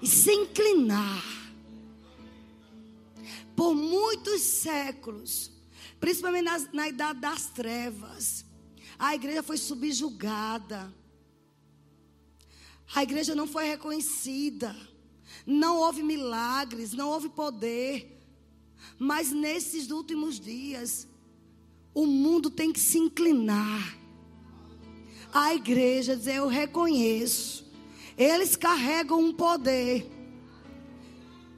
[0.00, 1.22] E se inclinar.
[3.56, 5.50] Por muitos séculos,
[6.00, 8.44] principalmente na, na idade das trevas,
[8.98, 10.92] a igreja foi subjugada.
[12.94, 14.74] A igreja não foi reconhecida.
[15.46, 18.22] Não houve milagres, não houve poder.
[18.98, 21.06] Mas nesses últimos dias,
[21.92, 24.03] o mundo tem que se inclinar
[25.34, 27.66] a igreja, dizer: Eu reconheço.
[28.16, 30.08] Eles carregam um poder.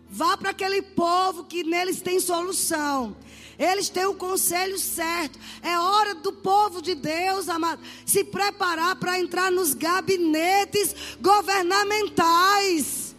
[0.08, 3.14] Vá para aquele povo que neles tem solução.
[3.58, 5.38] Eles têm o conselho certo.
[5.62, 13.14] É hora do povo de Deus, amado, se preparar para entrar nos gabinetes governamentais.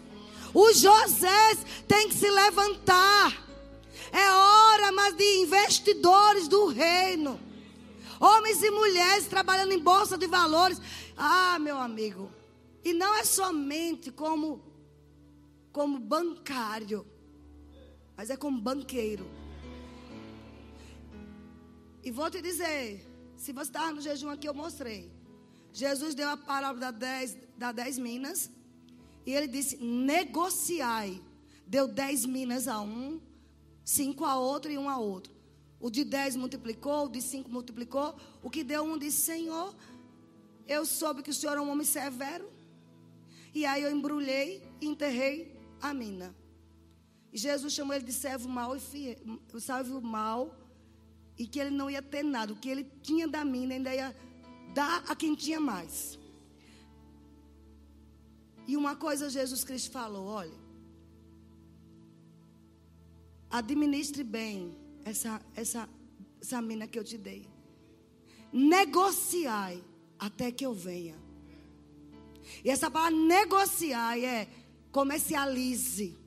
[0.53, 3.45] Os José têm que se levantar.
[4.11, 7.39] É hora, mas de investidores do reino.
[8.19, 10.81] Homens e mulheres trabalhando em bolsa de valores.
[11.15, 12.31] Ah, meu amigo.
[12.83, 14.65] E não é somente como
[15.71, 17.05] como bancário,
[18.15, 19.27] mas é como banqueiro.
[22.03, 25.11] E vou te dizer, se você estava no jejum aqui, eu mostrei.
[25.71, 28.49] Jesus deu a parábola da dez, da dez minas.
[29.23, 31.21] E ele disse: negociai.
[31.67, 33.21] Deu dez minas a um,
[33.83, 35.33] cinco a outro e um a outro.
[35.79, 38.15] O de dez multiplicou, o de cinco multiplicou.
[38.41, 39.75] O que deu um disse: Senhor,
[40.67, 42.49] eu soube que o senhor é um homem severo.
[43.53, 46.35] E aí eu embrulhei e enterrei a mina.
[47.31, 49.17] E Jesus chamou ele de servo mau e fiel,
[49.59, 50.55] servo mau,
[51.37, 52.53] e que ele não ia ter nada.
[52.53, 54.15] O que ele tinha da mina ainda ia
[54.73, 56.17] dar a quem tinha mais.
[58.67, 60.59] E uma coisa Jesus Cristo falou: olha,
[63.49, 64.75] administre bem
[65.09, 65.89] essa, essa,
[66.41, 67.47] essa mina que eu te dei.
[68.51, 69.83] Negociai
[70.19, 71.15] até que eu venha.
[72.63, 74.47] E essa palavra negociar é
[74.91, 76.17] comercialize,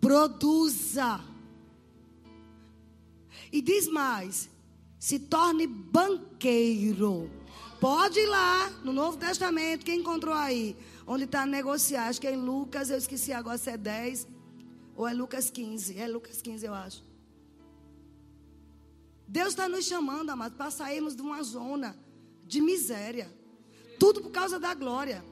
[0.00, 1.20] produza.
[3.52, 4.48] E diz mais:
[4.98, 7.30] se torne banqueiro.
[7.80, 10.76] Pode ir lá no Novo Testamento, quem encontrou aí?
[11.06, 12.08] Onde está negociar?
[12.08, 14.26] Acho que é em Lucas, eu esqueci agora se é 10
[14.96, 15.98] ou é Lucas 15.
[15.98, 17.05] É Lucas 15, eu acho.
[19.26, 21.96] Deus está nos chamando, amados, para sairmos de uma zona
[22.44, 23.30] de miséria.
[23.98, 25.24] Tudo por causa da glória.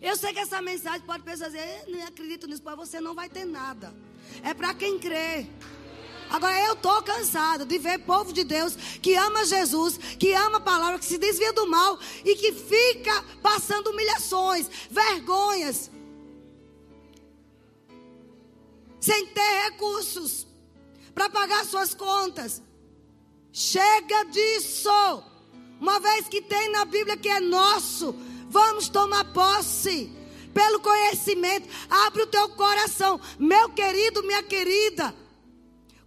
[0.00, 3.28] Eu sei que essa mensagem pode pensar assim, não acredito nisso, mas você não vai
[3.28, 3.92] ter nada.
[4.42, 5.46] É para quem crê.
[6.30, 10.60] Agora eu estou cansada de ver povo de Deus que ama Jesus, que ama a
[10.60, 15.90] palavra, que se desvia do mal e que fica passando humilhações, vergonhas,
[19.00, 20.46] sem ter recursos
[21.14, 22.62] para pagar suas contas.
[23.54, 24.90] Chega disso.
[25.80, 28.12] Uma vez que tem na Bíblia que é nosso,
[28.48, 30.12] vamos tomar posse.
[30.52, 35.14] Pelo conhecimento, abre o teu coração, meu querido, minha querida.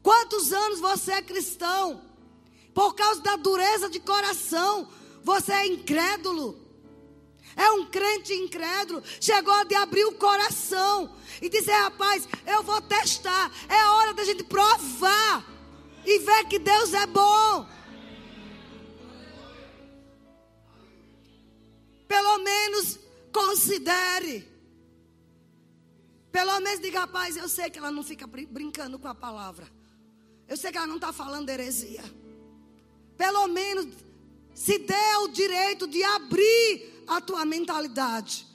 [0.03, 2.01] Quantos anos você é cristão?
[2.73, 4.89] Por causa da dureza de coração,
[5.23, 6.57] você é incrédulo.
[7.55, 9.01] É um crente incrédulo.
[9.21, 13.51] Chegou de abrir o coração e dizer: rapaz, eu vou testar.
[13.69, 15.56] É hora da gente provar
[16.07, 17.67] e ver que Deus é bom.
[22.07, 22.97] Pelo menos
[23.33, 24.47] considere.
[26.31, 29.69] Pelo menos diga, rapaz, eu sei que ela não fica brincando com a palavra.
[30.47, 32.03] Eu sei que ela não está falando heresia.
[33.17, 33.87] Pelo menos
[34.53, 38.47] se dê o direito de abrir a tua mentalidade.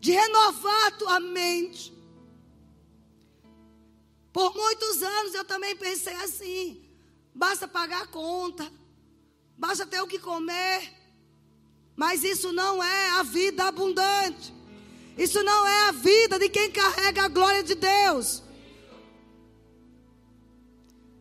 [0.00, 1.94] De renovar a tua mente.
[4.34, 6.84] Por muitos anos eu também pensei assim:
[7.32, 8.68] basta pagar a conta,
[9.56, 10.92] basta ter o que comer.
[11.94, 14.52] Mas isso não é a vida abundante.
[15.16, 18.42] Isso não é a vida de quem carrega a glória de Deus.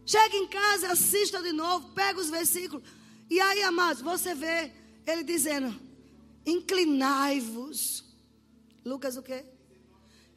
[0.04, 2.84] Chega em casa, assista de novo, pega os versículos.
[3.30, 4.72] E aí, amados, você vê
[5.06, 5.80] ele dizendo:
[6.48, 8.04] Inclinai-vos.
[8.84, 9.46] Lucas o quê?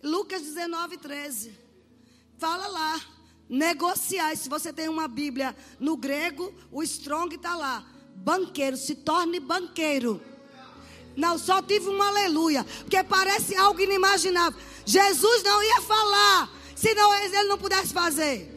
[0.03, 1.66] Lucas 19, 13.
[2.39, 3.01] Fala lá.
[3.49, 4.37] Negociar.
[4.37, 7.85] Se você tem uma Bíblia no grego, o strong está lá.
[8.17, 10.21] Banqueiro, se torne banqueiro.
[11.17, 12.65] Não, só tive um aleluia.
[12.81, 14.59] Porque parece algo inimaginável.
[14.85, 16.51] Jesus não ia falar.
[16.75, 18.53] Se não, ele não pudesse fazer.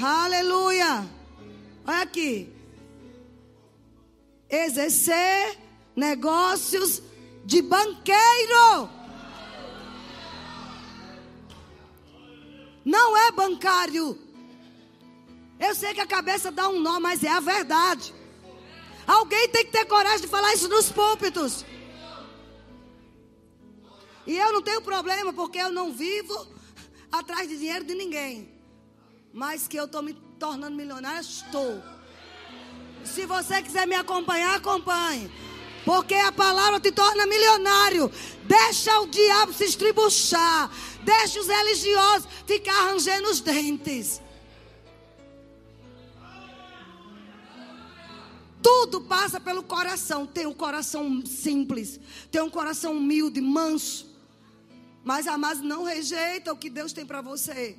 [0.00, 1.08] Aleluia.
[1.86, 2.52] Olha aqui.
[4.48, 5.58] Exercer
[5.96, 7.02] negócios
[7.44, 8.88] de banqueiro.
[12.84, 14.18] Não é bancário.
[15.58, 18.14] Eu sei que a cabeça dá um nó, mas é a verdade.
[19.06, 21.64] Alguém tem que ter coragem de falar isso nos púlpitos.
[24.26, 26.46] E eu não tenho problema, porque eu não vivo
[27.10, 28.48] atrás de dinheiro de ninguém.
[29.32, 31.82] Mas que eu estou me tornando milionária, estou.
[33.04, 35.30] Se você quiser me acompanhar, acompanhe.
[35.84, 38.10] Porque a palavra te torna milionário.
[38.44, 40.70] Deixa o diabo se estribuchar.
[41.04, 44.20] Deixa os religiosos ficar arranjando os dentes.
[48.62, 50.26] Tudo passa pelo coração.
[50.26, 51.98] Tem um coração simples.
[52.30, 54.08] Tem um coração humilde, manso.
[55.02, 57.76] Mas, amados, não rejeita o que Deus tem para você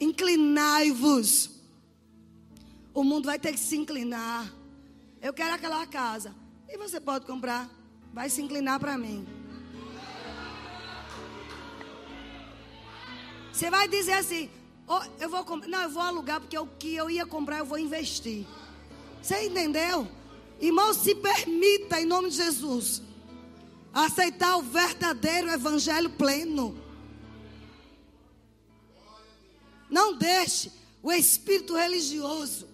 [0.00, 1.50] inclinai-vos.
[2.92, 4.50] O mundo vai ter que se inclinar.
[5.20, 6.34] Eu quero aquela casa.
[6.68, 7.68] E você pode comprar.
[8.12, 9.26] Vai se inclinar para mim.
[13.56, 14.50] Você vai dizer assim:
[14.86, 15.66] oh, eu vou comprar.
[15.66, 18.46] Não, eu vou alugar porque o que eu ia comprar eu vou investir.
[19.22, 20.06] Você entendeu?
[20.60, 23.02] Irmão, se permita em nome de Jesus
[23.94, 26.78] aceitar o verdadeiro evangelho pleno.
[29.88, 30.70] Não deixe
[31.02, 32.68] o espírito religioso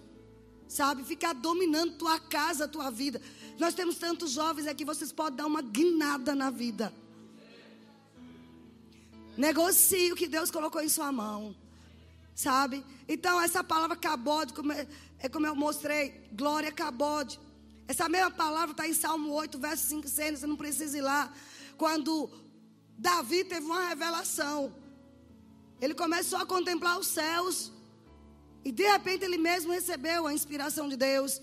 [0.67, 1.03] sabe?
[1.03, 3.21] Ficar dominando tua casa, tua vida.
[3.59, 6.91] Nós temos tantos jovens aqui, vocês podem dar uma guinada na vida.
[9.37, 11.55] Negocie o que Deus colocou em sua mão.
[12.35, 12.83] Sabe?
[13.07, 14.87] Então, essa palavra cabode, como é,
[15.31, 17.39] como eu mostrei, glória cabode.
[17.87, 21.01] Essa mesma palavra está em Salmo 8, verso 5 e 6, você não precisa ir
[21.01, 21.31] lá.
[21.77, 22.29] Quando
[22.97, 24.73] Davi teve uma revelação,
[25.81, 27.71] ele começou a contemplar os céus,
[28.63, 31.41] e de repente ele mesmo recebeu a inspiração de Deus.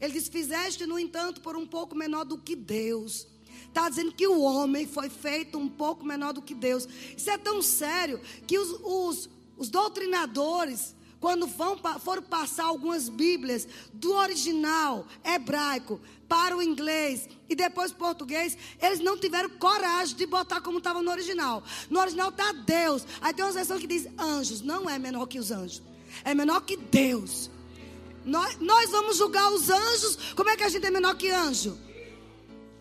[0.00, 3.28] Ele disse: Fizeste, no entanto, por um pouco menor do que Deus.
[3.76, 6.88] Está dizendo que o homem foi feito um pouco menor do que Deus.
[7.14, 13.68] Isso é tão sério que os, os, os doutrinadores, quando vão, foram passar algumas Bíblias
[13.92, 20.62] do original hebraico para o inglês e depois português, eles não tiveram coragem de botar
[20.62, 21.62] como estava no original.
[21.90, 23.04] No original está Deus.
[23.20, 24.62] Aí tem uma versão que diz anjos.
[24.62, 25.82] Não é menor que os anjos
[26.24, 27.50] é menor que Deus.
[28.24, 30.32] Nós, nós vamos julgar os anjos.
[30.34, 31.78] Como é que a gente é menor que anjo?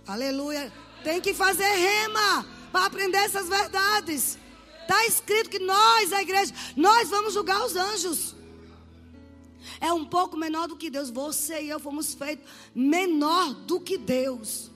[0.08, 0.85] Aleluia.
[1.06, 4.40] Tem que fazer rema para aprender essas verdades.
[4.82, 8.36] Está escrito que nós, a igreja, nós vamos julgar os anjos.
[9.80, 11.12] É um pouco menor do que Deus.
[11.12, 14.72] Você e eu fomos feitos menor do que Deus.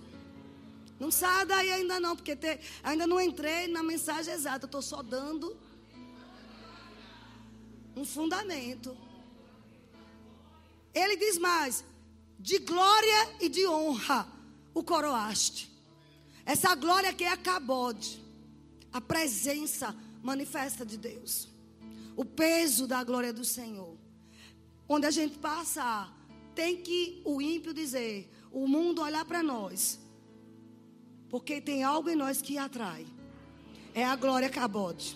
[1.00, 4.68] Não saia daí ainda não, porque te, ainda não entrei na mensagem exata.
[4.68, 5.58] Estou só dando
[7.96, 8.96] um fundamento.
[10.94, 11.84] Ele diz mais:
[12.38, 14.28] de glória e de honra
[14.76, 15.79] o coroaste.
[16.50, 18.20] Essa glória que é a cabode,
[18.92, 21.48] a presença manifesta de Deus,
[22.16, 23.96] o peso da glória do Senhor.
[24.88, 26.12] Onde a gente passa,
[26.56, 30.00] tem que o ímpio dizer, o mundo olhar para nós,
[31.30, 33.06] porque tem algo em nós que atrai.
[33.94, 35.16] É a glória cabode.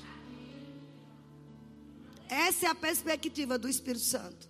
[2.29, 4.47] Essa é a perspectiva do Espírito Santo.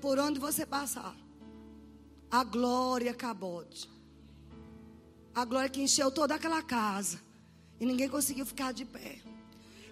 [0.00, 1.16] Por onde você passar.
[2.28, 3.93] A glória cabode.
[5.34, 7.20] A glória que encheu toda aquela casa.
[7.80, 9.20] E ninguém conseguiu ficar de pé.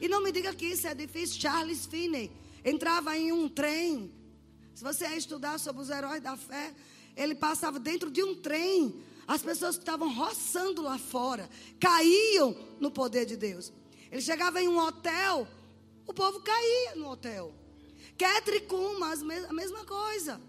[0.00, 1.40] E não me diga que isso é difícil.
[1.40, 2.30] Charles Finney
[2.64, 4.12] entrava em um trem.
[4.74, 6.72] Se você estudar sobre os heróis da fé,
[7.16, 9.02] ele passava dentro de um trem.
[9.26, 13.72] As pessoas que estavam roçando lá fora caíam no poder de Deus.
[14.10, 15.48] Ele chegava em um hotel,
[16.06, 17.54] o povo caía no hotel.
[18.16, 20.40] Ketricuma, a mesma coisa.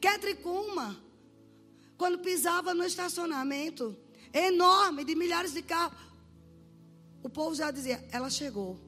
[0.00, 1.00] Ketricuma,
[1.96, 3.96] quando pisava no estacionamento
[4.44, 5.98] enorme de milhares de carros,
[7.22, 8.78] o povo já dizia: ela chegou.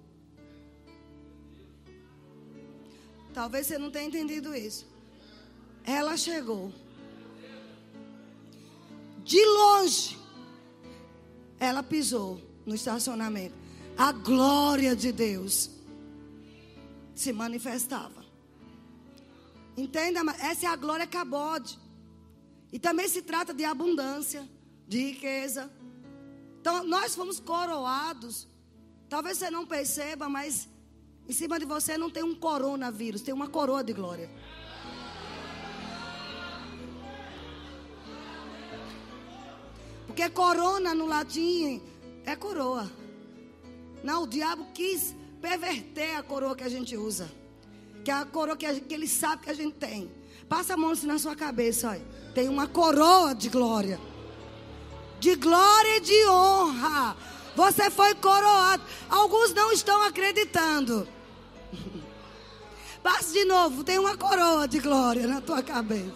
[3.32, 4.86] Talvez você não tenha entendido isso.
[5.84, 6.72] Ela chegou.
[9.22, 10.18] De longe,
[11.58, 13.54] ela pisou no estacionamento.
[13.96, 15.70] A glória de Deus
[17.14, 18.24] se manifestava.
[19.76, 20.20] Entenda?
[20.40, 21.78] Essa é a glória cabode.
[22.72, 24.48] E também se trata de abundância,
[24.88, 25.70] de riqueza.
[26.60, 28.48] Então, nós fomos coroados.
[29.08, 30.68] Talvez você não perceba, mas
[31.28, 34.30] em cima de você não tem um coronavírus, tem uma coroa de glória.
[40.06, 41.82] Porque corona no latim
[42.24, 42.90] é coroa.
[44.02, 47.30] Não, o diabo quis perverter a coroa que a gente usa.
[48.04, 50.10] Que é a coroa que, gente, que ele sabe que a gente tem.
[50.48, 52.04] Passa a mão assim na sua cabeça, olha.
[52.34, 54.00] Tem uma coroa de glória.
[55.20, 57.16] De glória e de honra.
[57.56, 58.82] Você foi coroado.
[59.08, 61.08] Alguns não estão acreditando.
[63.02, 63.82] Passe de novo.
[63.82, 66.14] Tem uma coroa de glória na tua cabeça.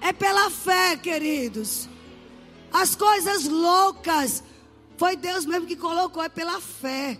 [0.00, 1.88] É pela fé, queridos.
[2.72, 4.42] As coisas loucas
[4.96, 7.18] foi Deus mesmo que colocou, é pela fé.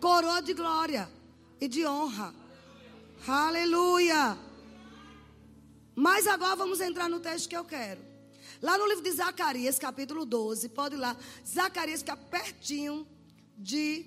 [0.00, 1.10] Coroa de glória
[1.60, 2.34] e de honra.
[3.26, 4.38] Aleluia.
[5.94, 8.05] Mas agora vamos entrar no texto que eu quero.
[8.66, 11.16] Lá no livro de Zacarias, capítulo 12, pode ir lá.
[11.46, 13.06] Zacarias fica pertinho
[13.56, 14.06] de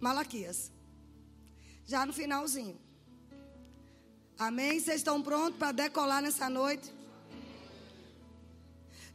[0.00, 0.70] Malaquias.
[1.84, 2.78] Já no finalzinho.
[4.38, 4.78] Amém?
[4.78, 6.88] Vocês estão prontos para decolar nessa noite?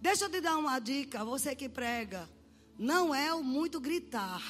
[0.01, 2.27] Deixa eu te dar uma dica, você que prega.
[2.77, 4.43] Não é o muito gritar.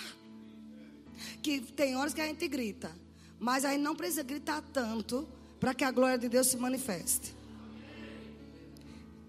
[1.44, 2.92] Que tem horas que a gente grita.
[3.40, 7.41] Mas aí não precisa gritar tanto para que a glória de Deus se manifeste.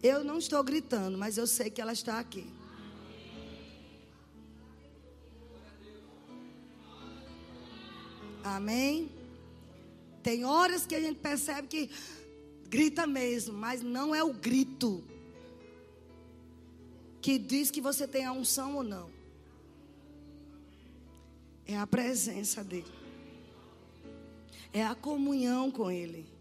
[0.02, 2.44] Eu não estou gritando, mas eu sei que ela está aqui.
[8.42, 9.08] Amém?
[10.22, 11.90] Tem horas que a gente percebe que
[12.68, 15.04] grita mesmo, mas não é o grito
[17.20, 19.08] que diz que você tem a unção ou não.
[21.64, 22.92] É a presença dele.
[24.72, 26.31] É a comunhão com Ele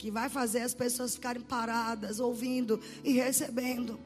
[0.00, 4.00] que vai fazer as pessoas ficarem paradas, ouvindo e recebendo.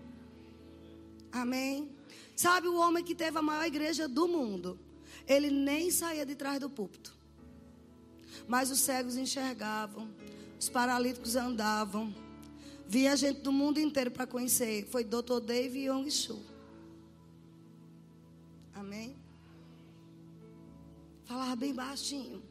[1.30, 1.88] Amém?
[2.34, 4.76] Sabe o homem que teve a maior igreja do mundo?
[5.24, 7.14] Ele nem saía de trás do púlpito.
[8.48, 10.10] Mas os cegos enxergavam,
[10.58, 12.12] os paralíticos andavam.
[12.88, 14.88] Via gente do mundo inteiro para conhecer.
[14.88, 15.38] Foi Dr.
[15.46, 16.42] Dave Young Shu.
[18.74, 19.14] Amém?
[21.24, 22.42] Falava bem baixinho.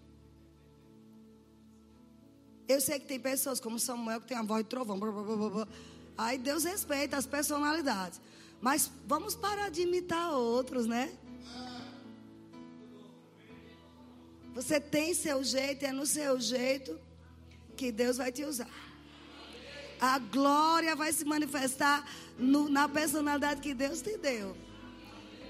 [2.67, 4.99] Eu sei que tem pessoas como Samuel que tem a voz de trovão.
[4.99, 5.67] Blá, blá, blá,
[6.17, 8.21] Aí Deus respeita as personalidades.
[8.61, 11.11] Mas vamos parar de imitar outros, né?
[14.53, 16.99] Você tem seu jeito, é no seu jeito
[17.75, 18.69] que Deus vai te usar.
[19.99, 22.07] A glória vai se manifestar
[22.37, 24.55] no, na personalidade que Deus te deu.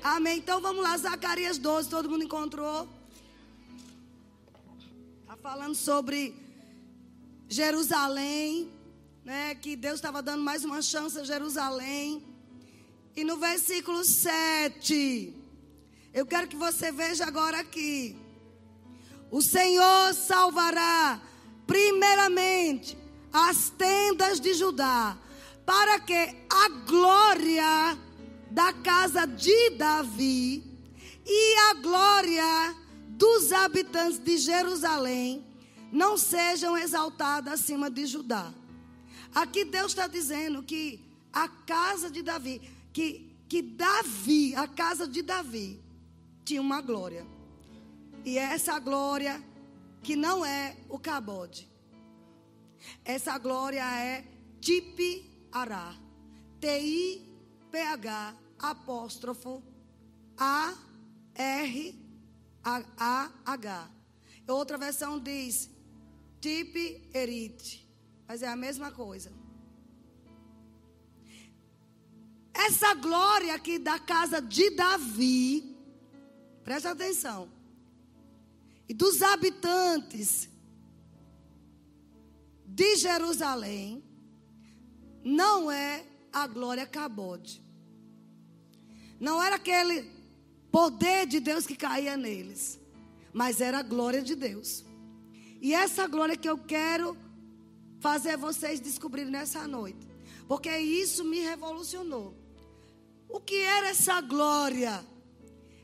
[0.01, 0.38] Amém.
[0.38, 2.88] Então vamos lá, Zacarias 12, todo mundo encontrou?
[5.22, 6.43] Está falando sobre
[7.54, 8.72] Jerusalém,
[9.24, 9.54] né?
[9.54, 12.26] Que Deus estava dando mais uma chance a Jerusalém.
[13.16, 15.32] E no versículo 7,
[16.12, 18.18] eu quero que você veja agora aqui.
[19.30, 21.22] O Senhor salvará,
[21.68, 22.97] primeiramente,
[23.32, 25.16] as tendas de Judá,
[25.64, 27.97] para que a glória
[28.49, 30.64] da casa de Davi
[31.24, 32.76] e a glória
[33.10, 35.53] dos habitantes de Jerusalém
[35.94, 38.52] não sejam exaltadas acima de Judá.
[39.34, 41.00] Aqui Deus está dizendo que
[41.32, 42.60] a casa de Davi,
[42.91, 45.80] que, que Davi, a casa de Davi,
[46.44, 47.26] tinha uma glória.
[48.26, 49.39] E essa glória
[50.02, 51.70] que não é o cabode.
[53.06, 54.26] Essa glória é
[54.60, 55.96] Tipi Ará.
[56.60, 59.62] T-I-P-H apóstrofo
[60.38, 60.74] A-R-A-H.
[64.48, 65.72] Outra versão diz
[66.44, 67.88] Tipe Erite.
[68.28, 69.32] Mas é a mesma coisa.
[72.54, 75.74] Essa glória aqui da casa de Davi,
[76.66, 77.50] presta atenção,
[78.89, 80.50] e dos habitantes
[82.66, 84.04] de Jerusalém,
[85.24, 87.64] não é a glória Cabode.
[89.18, 90.12] Não era aquele
[90.70, 92.78] poder de Deus que caía neles,
[93.32, 94.84] mas era a glória de Deus.
[95.64, 97.18] E essa glória que eu quero
[98.01, 100.05] fazer vocês descobrirem nessa noite.
[100.45, 102.38] Porque isso me revolucionou.
[103.30, 104.93] O que era essa glória?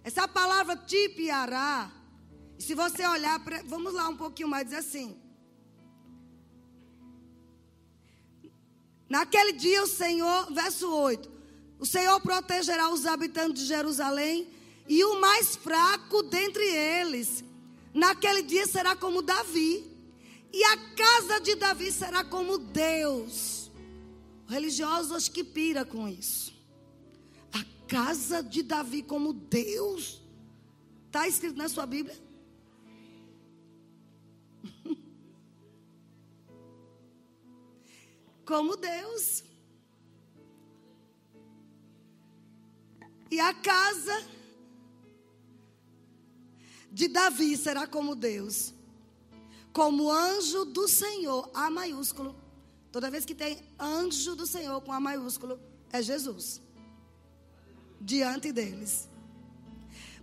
[0.03, 1.89] Essa palavra tipiará.
[2.57, 5.17] Se você olhar, vamos lá um pouquinho mais, diz assim.
[9.07, 11.32] Naquele dia o Senhor, verso 8:
[11.80, 14.49] O Senhor protegerá os habitantes de Jerusalém
[14.89, 17.45] e o mais fraco dentre eles
[17.93, 19.85] Naquele dia será como Davi.
[20.51, 23.71] E a casa de Davi será como Deus.
[24.47, 26.53] O religioso acho que pira com isso.
[27.53, 30.21] A casa de Davi como Deus.
[31.05, 32.17] Está escrito na sua Bíblia?
[38.45, 39.43] como Deus.
[43.31, 44.38] E a casa
[46.91, 48.73] de Davi será como Deus,
[49.71, 52.35] como anjo do Senhor, A maiúsculo.
[52.91, 55.59] Toda vez que tem anjo do Senhor com A maiúsculo,
[55.91, 56.61] é Jesus.
[58.01, 59.07] Diante deles.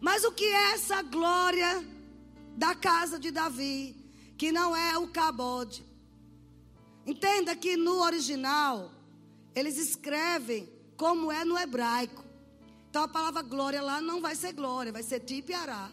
[0.01, 1.85] Mas o que é essa glória
[2.57, 3.97] da casa de Davi,
[4.37, 5.85] que não é o cabode?
[7.07, 8.91] Entenda que no original,
[9.55, 12.25] eles escrevem como é no hebraico.
[12.91, 15.91] Então a palavra glória lá não vai ser glória, vai ser tipiará.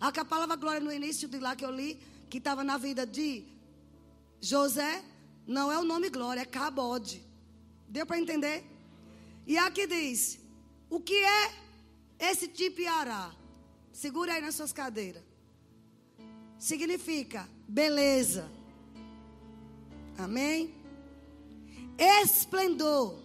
[0.00, 3.44] A palavra glória no início de lá que eu li, que estava na vida de
[4.40, 5.04] José,
[5.46, 7.22] não é o nome glória, é cabode.
[7.86, 8.64] Deu para entender?
[9.46, 10.40] E aqui diz:
[10.88, 11.52] o que é
[12.18, 13.30] esse tipiará?
[13.92, 15.22] Segura aí nas suas cadeiras.
[16.58, 18.50] Significa beleza.
[20.16, 20.74] Amém?
[21.98, 23.18] Esplendor.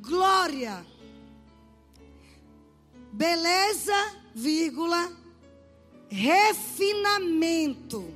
[0.00, 0.86] Glória.
[3.12, 5.10] Beleza vírgula,
[6.10, 8.14] refinamento,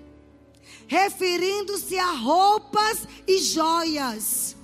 [0.86, 4.54] referindo-se a roupas e joias.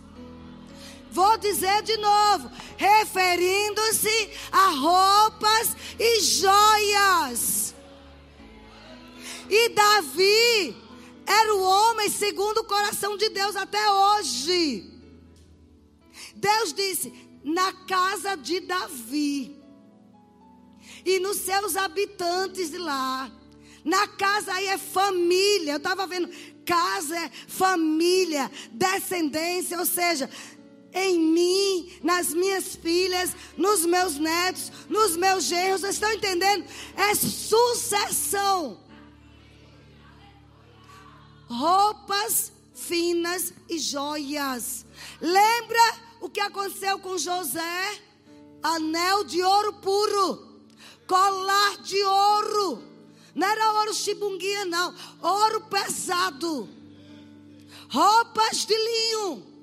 [1.11, 7.75] Vou dizer de novo, referindo-se a roupas e joias.
[9.49, 10.77] E Davi
[11.25, 14.93] era o homem segundo o coração de Deus até hoje.
[16.35, 19.57] Deus disse: na casa de Davi
[21.07, 23.31] e nos seus habitantes de lá,
[23.85, 25.75] Na casa aí é família.
[25.75, 26.29] Eu estava vendo.
[26.65, 30.29] Casa é família, descendência, ou seja,
[30.93, 35.83] em mim, nas minhas filhas, nos meus netos, nos meus genros.
[35.83, 36.67] Vocês estão entendendo?
[36.97, 38.81] É sucessão.
[41.49, 44.85] Roupas finas e joias.
[45.21, 48.03] Lembra o que aconteceu com José?
[48.63, 50.46] Anel de ouro puro,
[51.07, 52.83] colar de ouro.
[53.35, 54.95] Não era ouro chibunguinha, não.
[55.21, 56.69] Ouro pesado.
[57.89, 59.57] Roupas de linho.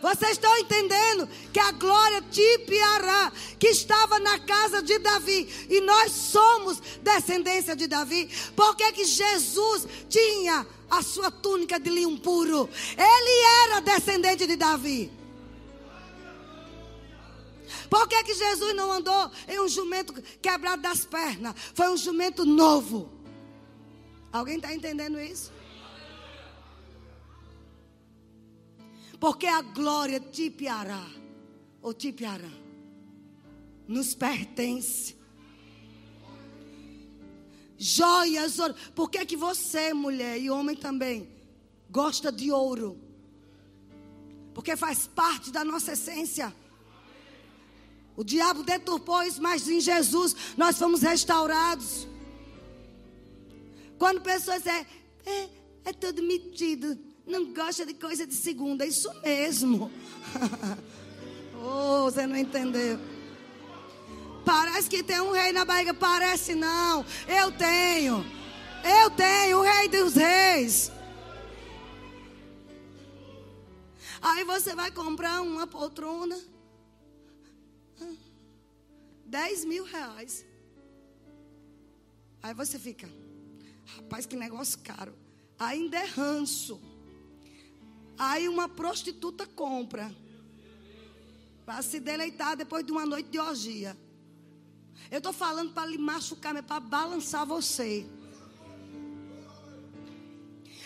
[0.00, 6.12] Vocês estão entendendo que a glória tipiará, que estava na casa de Davi, e nós
[6.12, 12.68] somos descendência de Davi, porque que Jesus tinha a sua túnica de linho puro?
[12.96, 15.17] Ele era descendente de Davi.
[17.88, 20.12] Por que, que Jesus não andou em um jumento
[20.42, 21.54] quebrado das pernas?
[21.74, 23.10] Foi um jumento novo.
[24.32, 25.52] Alguém está entendendo isso?
[29.18, 31.04] Porque a glória tipiará,
[31.82, 32.50] ou tipiará,
[33.86, 35.16] nos pertence.
[37.76, 38.74] Joias, ouro.
[38.94, 41.28] Por que, que você, mulher e homem também,
[41.90, 42.98] gosta de ouro?
[44.52, 46.54] Porque faz parte da nossa essência.
[48.18, 52.04] O diabo deturpou isso, mas em Jesus nós fomos restaurados.
[53.96, 54.84] Quando pessoas é,
[55.24, 55.48] é,
[55.84, 58.84] é tudo metido não gosta de coisa de segunda.
[58.84, 59.92] É isso mesmo.
[61.62, 62.98] oh, você não entendeu.
[64.44, 65.92] Parece que tem um rei na barriga.
[65.92, 67.04] Parece não.
[67.28, 68.24] Eu tenho.
[68.82, 70.90] Eu tenho o rei dos reis.
[74.20, 76.36] Aí você vai comprar uma poltrona.
[79.28, 80.44] 10 mil reais.
[82.42, 83.08] Aí você fica,
[83.96, 85.14] rapaz, que negócio caro.
[85.58, 86.80] Ainda é ranço.
[88.16, 90.10] Aí uma prostituta compra.
[91.66, 93.96] Para se deleitar depois de uma noite de orgia.
[95.10, 98.06] Eu estou falando para lhe machucar, para balançar você.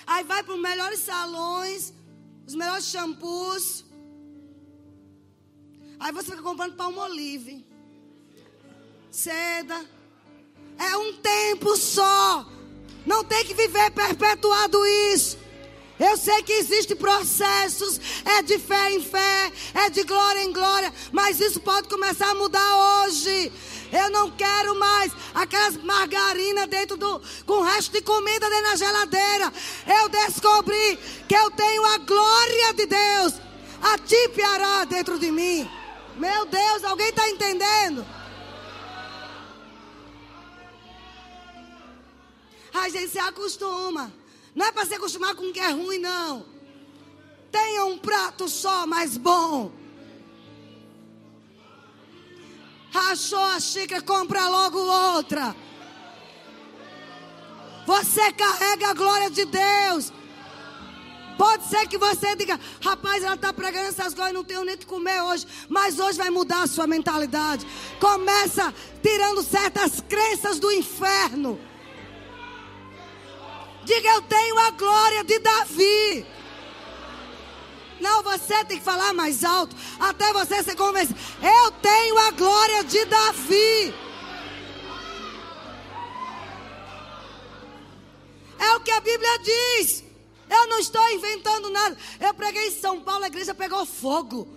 [0.05, 1.95] Aí vai para os melhores salões,
[2.47, 3.85] os melhores shampoos.
[6.01, 7.72] Aí você fica comprando palmolive.
[9.13, 9.85] Seda.
[10.79, 12.47] É um tempo só.
[13.05, 15.37] Não tem que viver perpetuado isso.
[16.01, 20.93] Eu sei que existem processos, é de fé em fé, é de glória em glória,
[21.13, 23.53] mas isso pode começar a mudar hoje.
[23.93, 29.53] Eu não quero mais aquelas margarinas dentro do com resto de comida dentro da geladeira.
[29.87, 30.99] Eu descobri
[31.29, 33.35] que eu tenho a glória de Deus.
[33.83, 35.71] A ti piará dentro de mim.
[36.17, 38.05] Meu Deus, alguém está entendendo?
[42.73, 44.13] A gente se acostuma.
[44.55, 46.47] Não é para se acostumar com o que é ruim, não.
[47.51, 49.73] Tenha um prato só, mais bom.
[52.91, 55.55] Rachou a xícara, compra logo outra.
[57.87, 60.13] Você carrega a glória de Deus.
[61.37, 64.87] Pode ser que você diga, rapaz, ela está pregando essas glórias, não tenho nem que
[64.87, 65.47] comer hoje.
[65.69, 67.67] Mas hoje vai mudar a sua mentalidade.
[67.99, 71.59] Começa tirando certas crenças do inferno.
[73.85, 76.27] Diga, eu tenho a glória de Davi.
[78.01, 79.77] Não, você tem que falar mais alto.
[79.99, 81.17] Até você se convencer.
[81.41, 83.95] Eu tenho a glória de Davi.
[88.59, 90.05] É o que a Bíblia diz.
[90.49, 91.97] Eu não estou inventando nada.
[92.21, 94.49] Eu preguei em São Paulo, a igreja pegou fogo.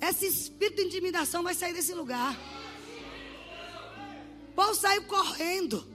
[0.00, 2.36] Esse espírito de intimidação vai sair desse lugar.
[4.54, 5.93] Paulo saiu correndo.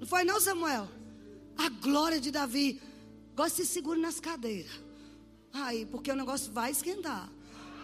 [0.00, 0.88] Não foi não, Samuel?
[1.58, 2.80] A glória de Davi.
[3.34, 4.72] Agora se segure nas cadeiras.
[5.52, 7.28] Aí, porque o negócio vai esquentar.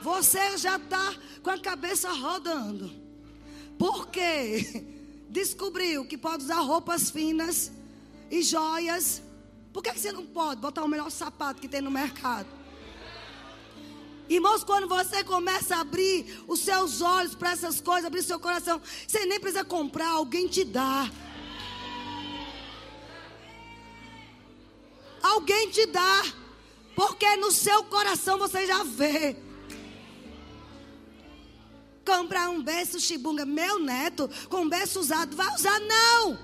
[0.02, 2.90] Você já está com a cabeça rodando.
[3.78, 4.84] Porque
[5.28, 7.70] descobriu que pode usar roupas finas
[8.30, 9.22] e joias.
[9.72, 12.48] Por que você não pode botar o melhor sapato que tem no mercado?
[14.28, 18.80] Irmãos, quando você começa a abrir os seus olhos para essas coisas, abrir seu coração,
[19.06, 21.10] você nem precisa comprar, alguém te dá.
[25.32, 26.22] Alguém te dá.
[26.94, 29.36] Porque no seu coração você já vê.
[32.04, 35.80] Comprar um berço chibunga, meu neto, com um berço usado, vai usar?
[35.80, 36.38] Não.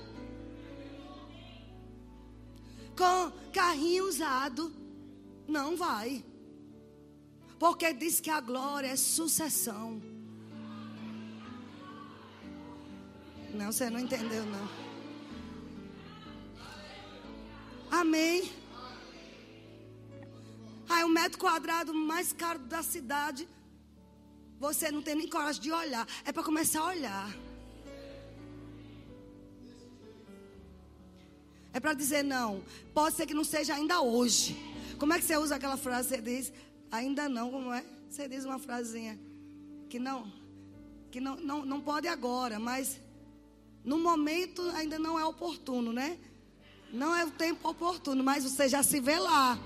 [2.96, 4.72] Com carrinho usado,
[5.46, 6.24] não vai.
[7.58, 10.02] Porque diz que a glória é sucessão.
[13.54, 14.68] Não, você não entendeu, não.
[17.90, 18.61] Amém.
[20.92, 23.48] Aí, o metro quadrado mais caro da cidade.
[24.60, 26.06] Você não tem nem coragem de olhar.
[26.24, 27.28] É para começar a olhar.
[31.72, 32.62] É para dizer não.
[32.92, 34.54] Pode ser que não seja ainda hoje.
[34.98, 36.10] Como é que você usa aquela frase?
[36.10, 36.52] Você diz,
[36.90, 37.82] ainda não, como é?
[38.10, 39.18] Você diz uma frasinha
[39.88, 40.30] que não,
[41.10, 43.00] que não, não, não pode agora, mas
[43.82, 46.18] no momento ainda não é oportuno, né?
[46.92, 49.58] Não é o tempo oportuno, mas você já se vê lá.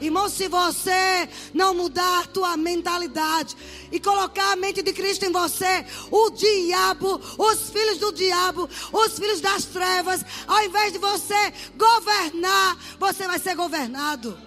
[0.00, 3.56] Irmão, se você não mudar a tua mentalidade
[3.90, 9.18] e colocar a mente de Cristo em você, o diabo, os filhos do diabo, os
[9.18, 14.38] filhos das trevas, ao invés de você governar, você vai ser governado.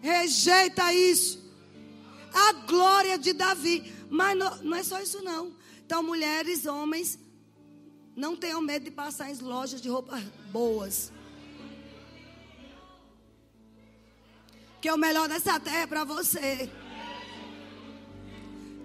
[0.00, 1.44] Rejeita isso.
[2.32, 3.92] A glória de Davi.
[4.10, 5.52] Mas não, não é só isso, não.
[5.84, 7.18] Então, mulheres, homens,
[8.14, 11.12] não tenham medo de passar em lojas de roupas boas.
[14.86, 16.70] Que o melhor dessa terra é para você.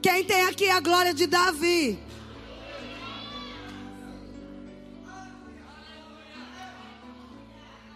[0.02, 2.00] Quem tem aqui a glória de Davi?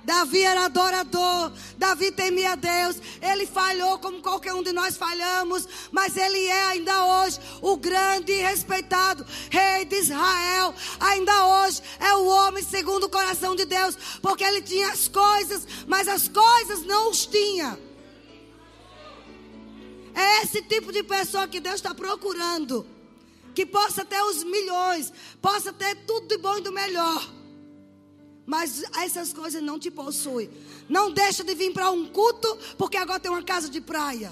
[0.03, 6.16] Davi era adorador, Davi temia Deus, ele falhou como qualquer um de nós falhamos, mas
[6.16, 10.76] ele é ainda hoje o grande e respeitado rei de Israel.
[10.99, 15.68] Ainda hoje é o homem segundo o coração de Deus, porque ele tinha as coisas,
[15.88, 17.85] mas as coisas não os tinha.
[20.16, 22.88] É esse tipo de pessoa que Deus está procurando.
[23.53, 25.11] Que possa ter os milhões,
[25.41, 27.30] possa ter tudo de bom e do melhor.
[28.45, 30.49] Mas essas coisas não te possuem.
[30.88, 34.32] Não deixa de vir para um culto, porque agora tem uma casa de praia.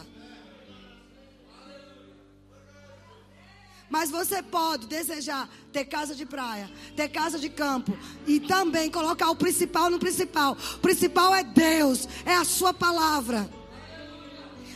[3.90, 9.30] Mas você pode desejar ter casa de praia, ter casa de campo e também colocar
[9.30, 10.58] o principal no principal.
[10.76, 13.50] O principal é Deus, é a sua palavra.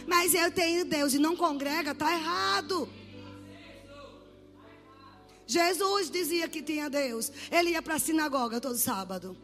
[0.07, 2.89] Mas eu tenho Deus e não congrega, está errado.
[5.45, 7.31] Jesus dizia que tinha Deus.
[7.51, 9.37] Ele ia para a sinagoga todo sábado.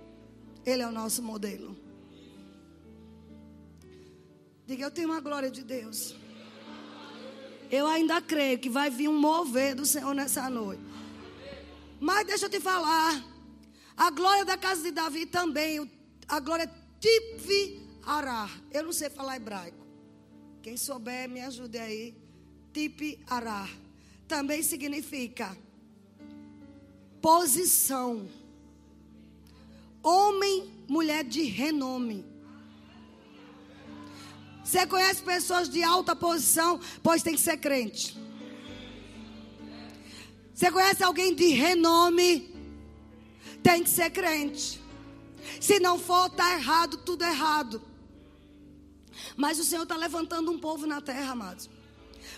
[0.65, 1.77] Ele é o nosso modelo.
[4.65, 6.15] Diga, eu tenho uma glória de Deus.
[7.69, 10.81] Eu ainda creio que vai vir um mover do Senhor nessa noite.
[11.99, 13.21] Mas deixa eu te falar.
[13.97, 15.91] A glória da casa de Davi também.
[16.27, 18.49] A glória Tipvi Arar.
[18.71, 19.82] Eu não sei falar hebraico.
[20.63, 22.15] Quem souber, me ajude aí.
[22.71, 23.67] Tipe Ará.
[24.29, 25.57] Também significa
[27.21, 28.25] posição.
[30.01, 32.25] Homem, mulher de renome.
[34.63, 38.17] Você conhece pessoas de alta posição, pois tem que ser crente.
[40.53, 42.55] Você conhece alguém de renome,
[43.61, 44.81] tem que ser crente.
[45.59, 47.81] Se não for, está errado, tudo errado.
[49.35, 51.69] Mas o Senhor está levantando um povo na terra, amados.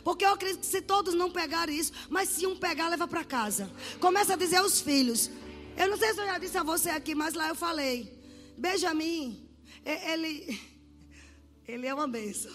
[0.03, 3.23] Porque eu acredito que se todos não pegarem isso, mas se um pegar, leva para
[3.23, 3.69] casa.
[3.99, 5.29] Começa a dizer aos filhos.
[5.77, 8.13] Eu não sei se eu já disse a você aqui, mas lá eu falei.
[8.57, 9.47] Benjamin,
[9.83, 10.59] ele,
[11.67, 12.53] ele é uma bênção.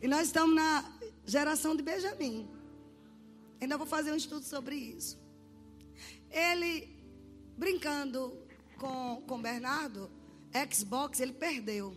[0.00, 0.84] E nós estamos na
[1.26, 2.48] geração de Benjamin.
[3.60, 5.18] Ainda vou fazer um estudo sobre isso.
[6.30, 6.88] Ele,
[7.58, 8.38] brincando
[8.78, 10.10] com, com Bernardo,
[10.72, 11.94] Xbox, ele perdeu.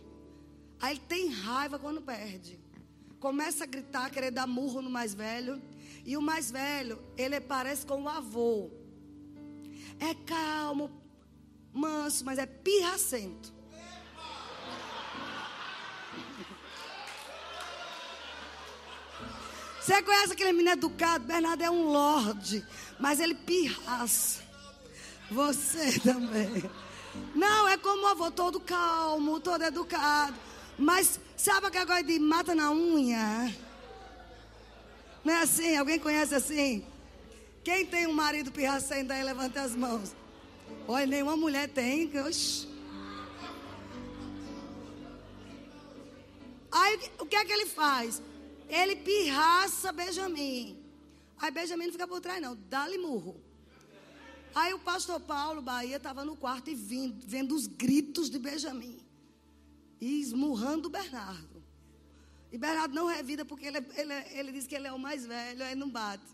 [0.84, 2.60] Aí ele tem raiva quando perde.
[3.18, 5.62] Começa a gritar, querer dar murro no mais velho.
[6.04, 8.70] E o mais velho, ele parece com o avô.
[9.98, 10.90] É calmo,
[11.72, 13.50] manso, mas é pirracento.
[19.80, 21.24] Você conhece aquele menino educado?
[21.24, 22.62] Bernardo é um lorde,
[23.00, 24.42] mas ele pirraça.
[25.30, 26.70] Você também.
[27.34, 30.53] Não, é como o avô, todo calmo, todo educado.
[30.78, 33.54] Mas sabe aquele negócio de mata na unha?
[35.24, 35.76] Não é assim?
[35.76, 36.84] Alguém conhece assim?
[37.62, 40.14] Quem tem um marido pirracento aí, levanta as mãos.
[40.86, 42.10] Olha, nenhuma mulher tem.
[42.20, 42.68] Oxi.
[46.70, 48.20] Aí o que é que ele faz?
[48.68, 50.82] Ele pirraça Benjamin.
[51.38, 52.56] Aí Benjamin não fica por trás, não.
[52.68, 53.40] Dá-lhe murro.
[54.54, 59.03] Aí o pastor Paulo Bahia estava no quarto e vindo, vendo os gritos de Benjamin
[60.04, 61.62] e esmurrando Bernardo.
[62.52, 65.64] E Bernardo não revida porque ele, ele, ele diz que ele é o mais velho,
[65.64, 66.30] aí não bate.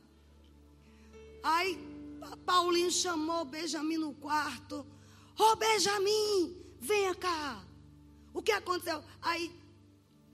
[1.42, 1.78] Aí
[2.44, 4.84] Paulinho chamou Benjamin no quarto.
[5.38, 7.64] Ô oh, Benjamin, venha cá.
[8.34, 9.02] O que aconteceu?
[9.22, 9.54] Aí,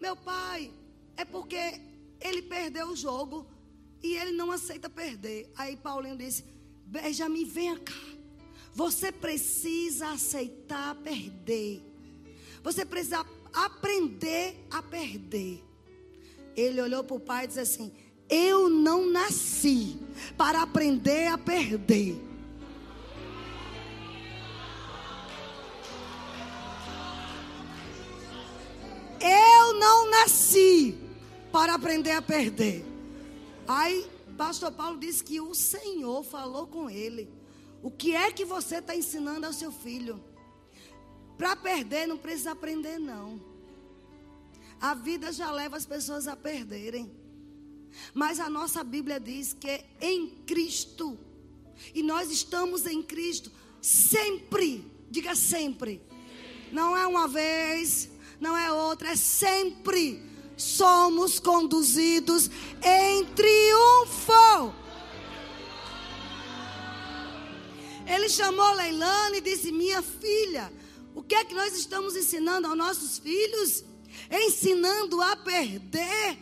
[0.00, 0.72] meu pai,
[1.16, 1.80] é porque
[2.20, 3.46] ele perdeu o jogo
[4.02, 5.52] E ele não aceita perder.
[5.56, 6.44] Aí Paulinho disse:
[6.86, 7.92] Benjamin, venha cá.
[8.72, 11.82] Você precisa aceitar perder.
[12.66, 15.62] Você precisa aprender a perder.
[16.56, 17.92] Ele olhou para o pai e disse assim:
[18.28, 19.96] Eu não nasci
[20.36, 22.20] para aprender a perder.
[29.20, 30.98] Eu não nasci
[31.52, 32.84] para aprender a perder.
[33.68, 37.30] Aí, pastor Paulo disse que o Senhor falou com ele.
[37.80, 40.20] O que é que você está ensinando ao seu filho?
[41.36, 43.40] Para perder, não precisa aprender, não.
[44.80, 47.10] A vida já leva as pessoas a perderem.
[48.12, 51.18] Mas a nossa Bíblia diz que em Cristo,
[51.94, 56.02] e nós estamos em Cristo sempre, diga sempre.
[56.72, 58.10] Não é uma vez,
[58.40, 60.22] não é outra, é sempre
[60.56, 62.50] somos conduzidos
[62.82, 64.74] em triunfo.
[68.06, 70.72] Ele chamou Leilane e disse: Minha filha,
[71.16, 73.82] o que é que nós estamos ensinando aos nossos filhos?
[74.30, 76.36] Ensinando a perder.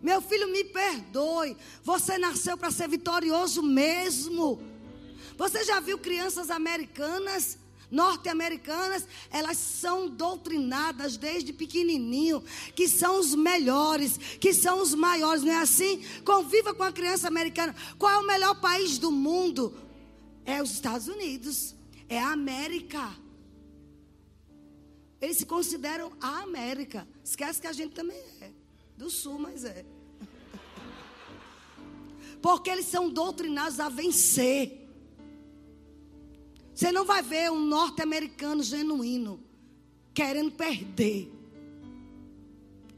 [0.00, 1.56] Meu filho, me perdoe.
[1.82, 4.62] Você nasceu para ser vitorioso mesmo.
[5.36, 7.58] Você já viu crianças americanas
[7.90, 12.40] norte-americanas, elas são doutrinadas desde pequenininho,
[12.72, 16.00] que são os melhores, que são os maiores, não é assim?
[16.24, 17.74] Conviva com a criança americana.
[17.98, 19.74] Qual é o melhor país do mundo?
[20.44, 21.74] É os Estados Unidos,
[22.08, 23.10] é a América.
[25.20, 27.06] Eles se consideram a América.
[27.22, 28.50] Esquece que a gente também é.
[28.96, 29.84] Do sul, mas é.
[32.40, 34.88] Porque eles são doutrinados a vencer.
[36.74, 39.42] Você não vai ver um norte-americano genuíno
[40.14, 41.30] querendo perder.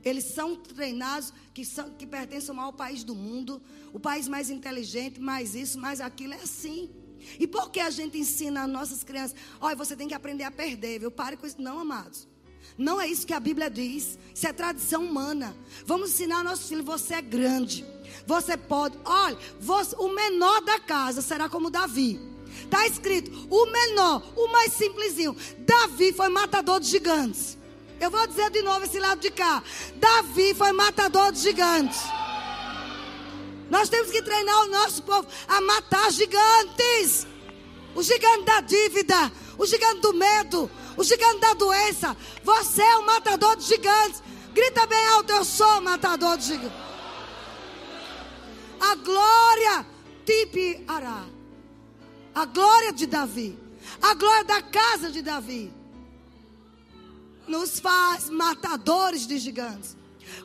[0.05, 3.62] Eles são treinados que, são, que pertencem ao maior país do mundo,
[3.93, 6.91] o país mais inteligente, mais isso, mais aquilo, é assim.
[7.39, 9.37] E por que a gente ensina as nossas crianças?
[9.61, 11.11] Olha, você tem que aprender a perder, viu?
[11.11, 11.61] Pare com isso.
[11.61, 12.29] Não, amados.
[12.77, 14.18] Não é isso que a Bíblia diz.
[14.35, 15.55] Isso é tradição humana.
[15.85, 17.85] Vamos ensinar ao nosso filho: você é grande.
[18.27, 18.99] Você pode.
[19.05, 22.20] Olha, você, o menor da casa será como Davi.
[22.64, 25.37] Está escrito: o menor, o mais simplesinho.
[25.59, 27.59] Davi foi matador de gigantes.
[28.01, 29.62] Eu vou dizer de novo esse lado de cá.
[29.97, 32.01] Davi foi matador de gigantes.
[33.73, 37.27] Nós temos que treinar o nosso povo a matar gigantes.
[37.95, 42.14] O gigante da dívida, o gigante do medo, o gigante da doença.
[42.45, 44.23] Você é o matador de gigantes.
[44.53, 46.79] Grita bem alto, eu sou o matador de gigantes.
[48.79, 49.87] A glória
[50.27, 51.25] te ará
[52.35, 53.59] a glória de Davi,
[54.03, 55.73] a glória da casa de Davi,
[57.49, 59.97] nos faz matadores de gigantes.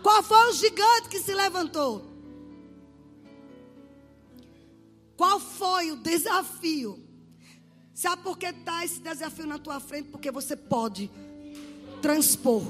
[0.01, 2.16] Qual foi o gigante que se levantou?
[5.17, 7.03] Qual foi o desafio?
[7.91, 10.09] Sabe por que está esse desafio na tua frente?
[10.09, 11.09] Porque você pode
[11.99, 12.63] transpor.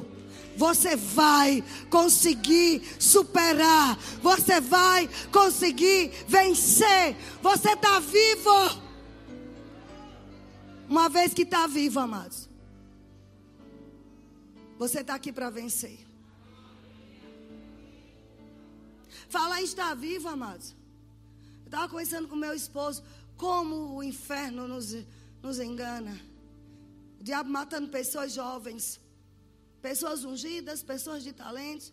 [0.55, 3.97] Você vai conseguir superar.
[4.21, 7.17] Você vai conseguir vencer.
[7.41, 8.81] Você está vivo.
[10.87, 12.47] Uma vez que está vivo, amados.
[14.79, 15.99] Você está aqui para vencer.
[19.27, 20.76] Falar em estar vivo, amados.
[21.67, 23.03] Eu estava conversando com meu esposo
[23.35, 24.95] como o inferno nos,
[25.43, 26.17] nos engana.
[27.19, 29.01] O diabo matando pessoas jovens,
[29.81, 31.91] pessoas ungidas, pessoas de talentos.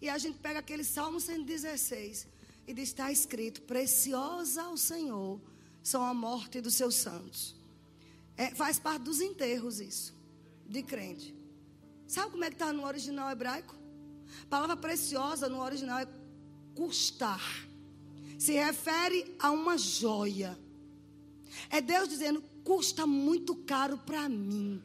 [0.00, 2.26] E a gente pega aquele Salmo 116
[2.66, 5.38] e diz: está escrito: Preciosa ao Senhor
[5.82, 7.54] são a morte dos seus santos.
[8.34, 10.14] É, faz parte dos enterros isso,
[10.66, 11.36] de crente.
[12.06, 13.76] Sabe como é que está no original hebraico?
[14.44, 16.08] A palavra preciosa no original é
[16.74, 17.42] custar.
[18.42, 20.58] Se refere a uma joia.
[21.70, 24.82] É Deus dizendo: custa muito caro para mim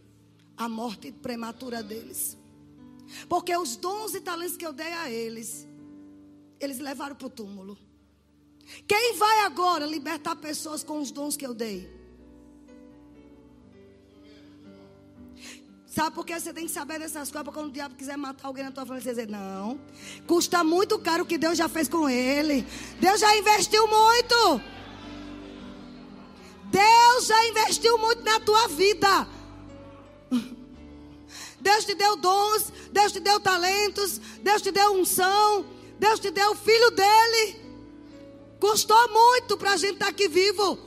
[0.55, 2.37] a morte prematura deles.
[3.27, 5.67] Porque os dons e talentos que eu dei a eles,
[6.59, 7.75] eles levaram para o túmulo.
[8.87, 11.96] Quem vai agora libertar pessoas com os dons que eu dei?
[15.97, 17.51] Sabe por que você tem que saber dessas coisas?
[17.51, 19.79] Quando o diabo quiser matar alguém na tua família, você dizer, não.
[20.27, 22.63] Custa muito caro o que Deus já fez com ele.
[22.99, 24.61] Deus já investiu muito.
[26.65, 29.27] Deus já investiu muito na tua vida.
[31.59, 35.65] Deus te deu dons, Deus te deu talentos, Deus te deu unção,
[35.97, 37.59] Deus te deu o filho dele.
[38.59, 40.77] Custou muito para a gente estar tá aqui vivo.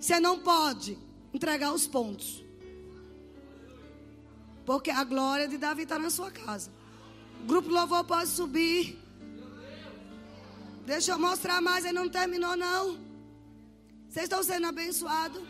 [0.00, 0.98] Você não pode
[1.32, 2.47] entregar os pontos.
[4.68, 6.70] Porque a glória de Davi está na sua casa.
[7.40, 8.98] O grupo louvor pode subir.
[10.84, 12.98] Deixa eu mostrar mais, ele não terminou não.
[14.06, 15.42] Vocês estão sendo abençoados?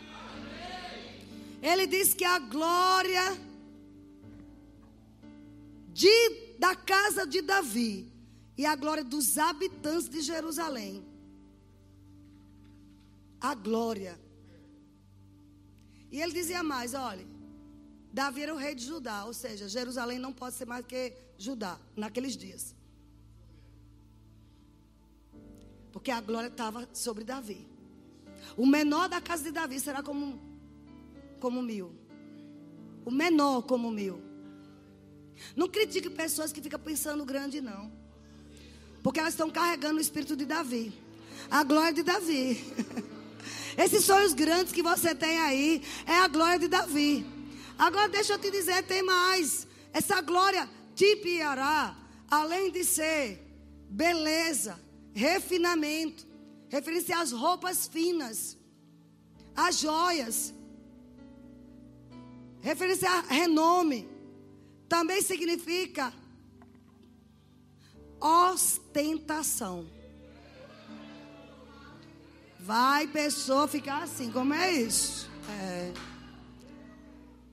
[1.61, 3.25] Ele diz que a glória
[5.89, 8.09] de, da casa de Davi
[8.57, 11.05] e a glória dos habitantes de Jerusalém.
[13.41, 14.17] A glória.
[16.09, 17.28] E ele dizia mais: olha,
[18.19, 21.79] Davi era o rei de Judá, ou seja, Jerusalém não pode ser mais que Judá
[21.95, 22.75] naqueles dias.
[25.93, 27.65] Porque a glória estava sobre Davi.
[28.57, 30.37] O menor da casa de Davi será como,
[31.39, 31.95] como mil.
[33.05, 34.21] O menor como mil.
[35.55, 37.89] Não critique pessoas que ficam pensando grande, não.
[39.01, 40.91] Porque elas estão carregando o espírito de Davi.
[41.49, 42.65] A glória de Davi.
[43.79, 47.38] Esses sonhos grandes que você tem aí é a glória de Davi.
[47.79, 49.65] Agora deixa eu te dizer, tem mais.
[49.93, 51.95] Essa glória te piará,
[52.29, 53.39] além de ser
[53.89, 54.77] beleza,
[55.13, 56.27] refinamento,
[56.67, 58.57] referência às roupas finas,
[59.55, 60.53] às joias,
[62.61, 64.09] referência a renome,
[64.89, 66.13] também significa
[68.19, 69.87] ostentação.
[72.59, 75.29] Vai pessoa ficar assim, como é isso?
[75.49, 76.08] É.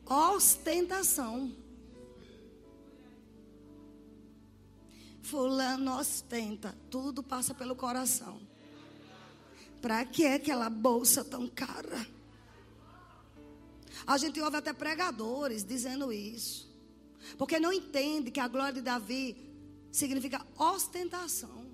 [0.06, 1.52] Ostentação.
[5.20, 8.40] Fulano ostenta, tudo passa pelo coração.
[9.82, 12.06] Para que é aquela bolsa tão cara?
[14.06, 16.72] A gente ouve até pregadores dizendo isso.
[17.36, 19.36] Porque não entende que a glória de Davi
[19.90, 21.66] significa ostentação.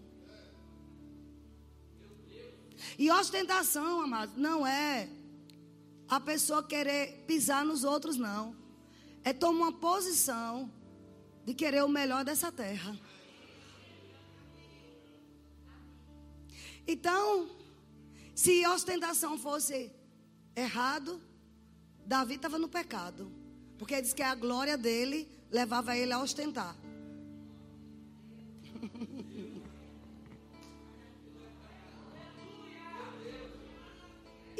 [2.98, 5.08] E ostentação, amados, não é
[6.08, 8.56] a pessoa querer pisar nos outros, não.
[9.24, 10.70] É tomar uma posição
[11.44, 12.98] de querer o melhor dessa terra.
[16.86, 17.48] Então,
[18.34, 19.90] se ostentação fosse
[20.54, 21.20] errado,
[22.04, 23.30] Davi estava no pecado.
[23.78, 26.76] Porque diz que a glória dele levava ele a ostentar.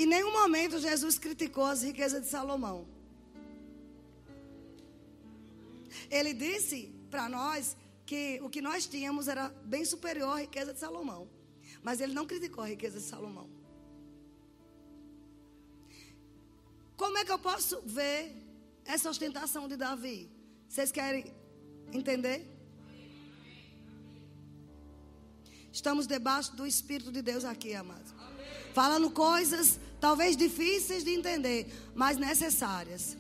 [0.03, 2.78] Em nenhum momento Jesus criticou as riquezas de Salomão.
[6.11, 6.78] Ele disse
[7.09, 9.44] para nós que o que nós tínhamos era
[9.74, 11.22] bem superior à riqueza de Salomão.
[11.84, 13.48] Mas ele não criticou a riqueza de Salomão.
[16.96, 18.34] Como é que eu posso ver
[18.84, 20.28] essa ostentação de Davi?
[20.68, 21.32] Vocês querem
[21.92, 22.38] entender?
[25.72, 28.12] Estamos debaixo do Espírito de Deus aqui, amados.
[28.74, 33.16] Falando coisas talvez difíceis de entender, mas necessárias.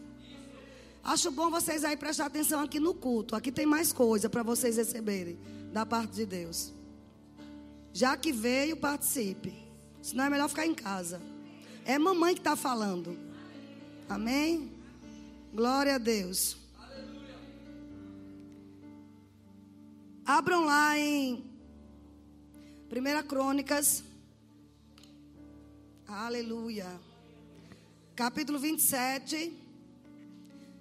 [1.04, 3.36] Acho bom vocês aí prestar atenção aqui no culto.
[3.36, 5.38] Aqui tem mais coisa para vocês receberem
[5.72, 6.72] da parte de Deus.
[7.92, 9.54] Já que veio, participe.
[10.02, 11.22] Senão é melhor ficar em casa.
[11.84, 13.16] É mamãe que está falando.
[14.08, 14.68] Amém?
[15.54, 16.56] Glória a Deus.
[20.26, 21.44] Abram lá em
[22.90, 24.02] 1 Crônicas.
[26.12, 27.00] Aleluia.
[28.14, 29.60] Capítulo 27.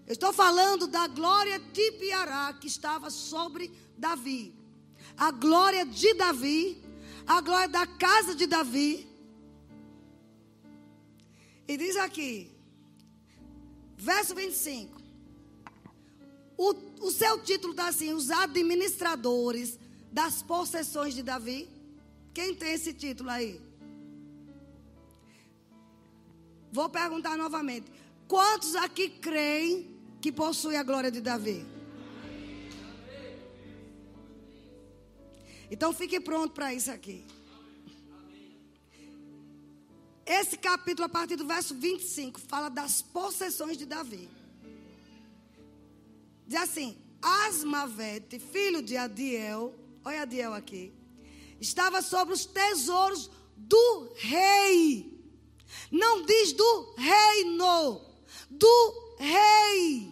[0.05, 4.53] Eu estou falando da glória de Piará que estava sobre Davi.
[5.17, 6.81] A glória de Davi
[7.25, 9.07] a glória da casa de Davi.
[11.67, 12.51] E diz aqui,
[13.97, 15.01] verso 25:
[16.57, 16.69] o,
[16.99, 19.79] o seu título está assim: Os administradores
[20.11, 21.69] das possessões de Davi.
[22.33, 23.70] Quem tem esse título aí?
[26.71, 27.91] Vou perguntar novamente:
[28.27, 31.65] quantos aqui creem que possui a glória de Davi?
[35.69, 37.25] Então fique pronto para isso aqui.
[40.25, 44.29] Esse capítulo, a partir do verso 25, fala das possessões de Davi.
[46.47, 50.93] Diz assim: Asmavete, filho de Adiel, olha Adiel aqui,
[51.59, 55.10] estava sobre os tesouros do rei.
[55.91, 58.01] Não diz do reino,
[58.49, 60.11] do rei.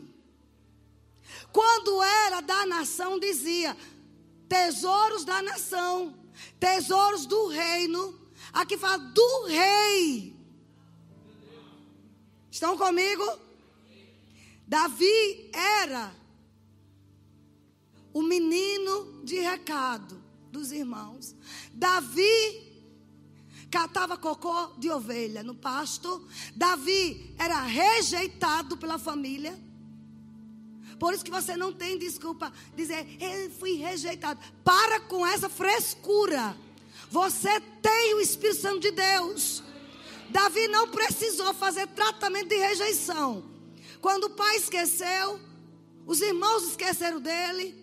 [1.51, 3.75] Quando era da nação, dizia:
[4.47, 6.15] tesouros da nação,
[6.59, 8.19] tesouros do reino.
[8.51, 10.35] Aqui fala do rei.
[12.51, 13.23] Estão comigo?
[14.67, 16.13] Davi era
[18.13, 21.35] o menino de recado dos irmãos.
[21.73, 22.68] Davi
[23.69, 26.27] catava cocô de ovelha no pasto.
[26.55, 29.57] Davi era rejeitado pela família.
[30.99, 34.39] Por isso que você não tem desculpa dizer, eu fui rejeitado.
[34.63, 36.55] Para com essa frescura.
[37.09, 39.63] Você tem o Espírito Santo de Deus.
[40.29, 43.43] Davi não precisou fazer tratamento de rejeição.
[44.01, 45.39] Quando o pai esqueceu,
[46.05, 47.78] os irmãos esqueceram dele.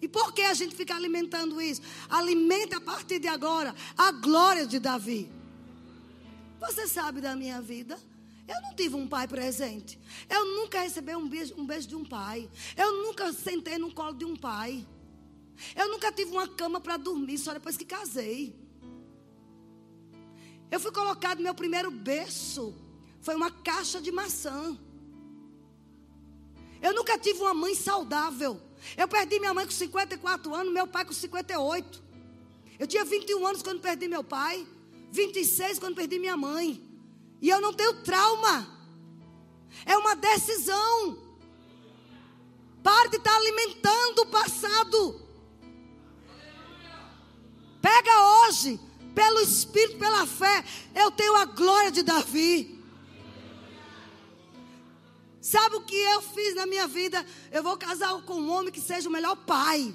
[0.00, 1.82] E por que a gente fica alimentando isso?
[2.08, 5.30] Alimente a partir de agora a glória de Davi.
[6.58, 7.98] Você sabe da minha vida?
[8.48, 9.98] Eu não tive um pai presente.
[10.28, 12.50] Eu nunca recebi um beijo, um beijo de um pai.
[12.76, 14.86] Eu nunca sentei no colo de um pai.
[15.76, 18.56] Eu nunca tive uma cama para dormir só depois que casei.
[20.70, 22.74] Eu fui colocado meu primeiro berço.
[23.20, 24.78] Foi uma caixa de maçã.
[26.80, 28.60] Eu nunca tive uma mãe saudável.
[28.96, 32.02] Eu perdi minha mãe com 54 anos, meu pai com 58.
[32.78, 34.66] Eu tinha 21 anos quando perdi meu pai,
[35.12, 36.82] 26 quando perdi minha mãe.
[37.40, 38.78] E eu não tenho trauma.
[39.84, 41.18] É uma decisão.
[42.82, 45.20] Pare de estar alimentando o passado.
[47.82, 48.80] Pega hoje,
[49.14, 50.64] pelo Espírito, pela fé.
[50.94, 52.79] Eu tenho a glória de Davi.
[55.40, 57.24] Sabe o que eu fiz na minha vida?
[57.50, 59.94] Eu vou casar com um homem que seja o melhor pai.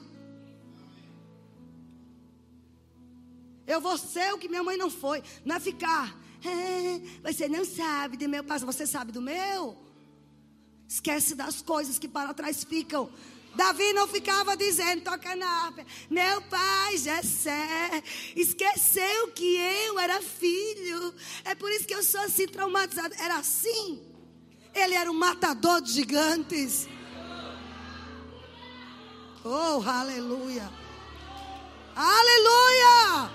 [3.67, 5.23] Eu vou ser o que minha mãe não foi.
[5.43, 6.15] Não é ficar.
[6.43, 8.71] É, você não sabe do meu passado.
[8.71, 9.77] Você sabe do meu?
[10.87, 13.09] Esquece das coisas que para trás ficam.
[13.55, 15.85] Davi não ficava dizendo, toca na harpa.
[16.09, 18.03] Meu pai Jessé
[18.35, 21.13] esqueceu que eu era filho.
[21.43, 23.15] É por isso que eu sou assim traumatizado.
[23.17, 24.04] Era assim.
[24.75, 26.87] Ele era um matador de gigantes.
[29.43, 30.69] Oh, aleluia.
[31.95, 33.31] Aleluia.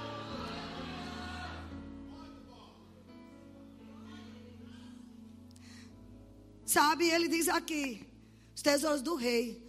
[6.67, 8.07] Sabe, ele diz aqui:
[8.55, 9.61] os tesouros do rei,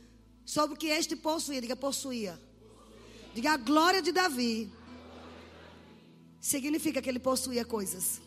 [0.43, 2.37] sobre o que este possuía, diga possuía.
[3.33, 4.69] Diga a glória de Davi.
[6.41, 8.21] Significa que ele possuía coisas.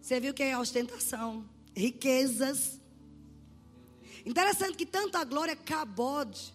[0.00, 2.80] Você viu que é ostentação riquezas.
[4.24, 6.52] Interessante que tanto a glória Cabode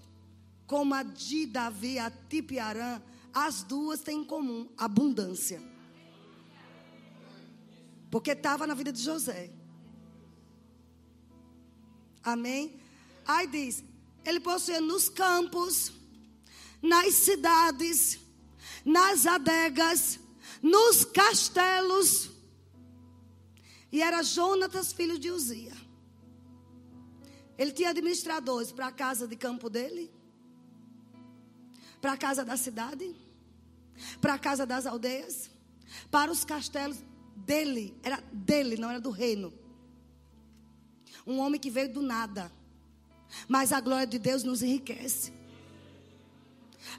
[0.68, 3.01] como a de Davi, a Tipiarã,
[3.34, 5.61] as duas têm em comum abundância.
[8.11, 9.51] Porque estava na vida de José.
[12.24, 12.80] Amém?
[13.26, 13.84] Aí diz:
[14.24, 15.91] ele possuía nos campos,
[16.82, 18.20] nas cidades,
[18.86, 20.20] nas adegas,
[20.61, 22.32] nos castelos
[23.93, 25.71] e era Jonatas, filho de Uzia.
[27.55, 30.11] Ele tinha administradores para a casa de campo dele,
[32.01, 33.15] para a casa da cidade,
[34.19, 35.51] para a casa das aldeias,
[36.09, 36.97] para os castelos
[37.35, 37.95] dele.
[38.01, 39.53] Era dele, não era do reino.
[41.27, 42.51] Um homem que veio do nada.
[43.47, 45.31] Mas a glória de Deus nos enriquece.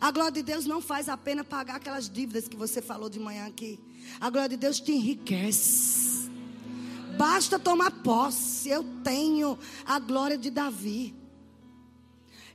[0.00, 3.18] A glória de Deus não faz a pena pagar aquelas dívidas que você falou de
[3.18, 3.80] manhã aqui.
[4.20, 6.13] A glória de Deus te enriquece.
[7.16, 8.68] Basta tomar posse.
[8.68, 11.14] Eu tenho a glória de Davi.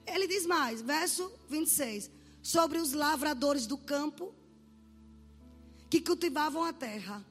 [0.05, 2.10] Ele diz mais, verso 26.
[2.41, 4.34] Sobre os lavradores do campo
[5.89, 7.26] que cultivavam a terra.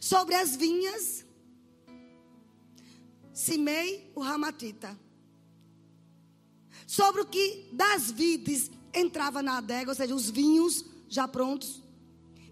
[0.00, 1.24] Sobre as vinhas,
[3.38, 4.98] Simei o Ramatita.
[6.84, 11.80] Sobre o que das vides entrava na adega, ou seja, os vinhos já prontos.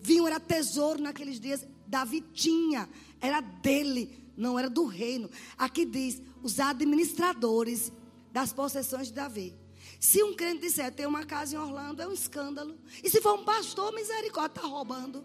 [0.00, 1.66] Vinho era tesouro naqueles dias.
[1.86, 2.88] Davi tinha,
[3.20, 5.30] era dele, não era do reino.
[5.56, 7.92] Aqui diz: os administradores
[8.32, 9.54] das possessões de Davi.
[9.98, 12.76] Se um crente disser tem uma casa em Orlando, é um escândalo.
[13.02, 15.24] E se for um pastor, misericórdia, está roubando.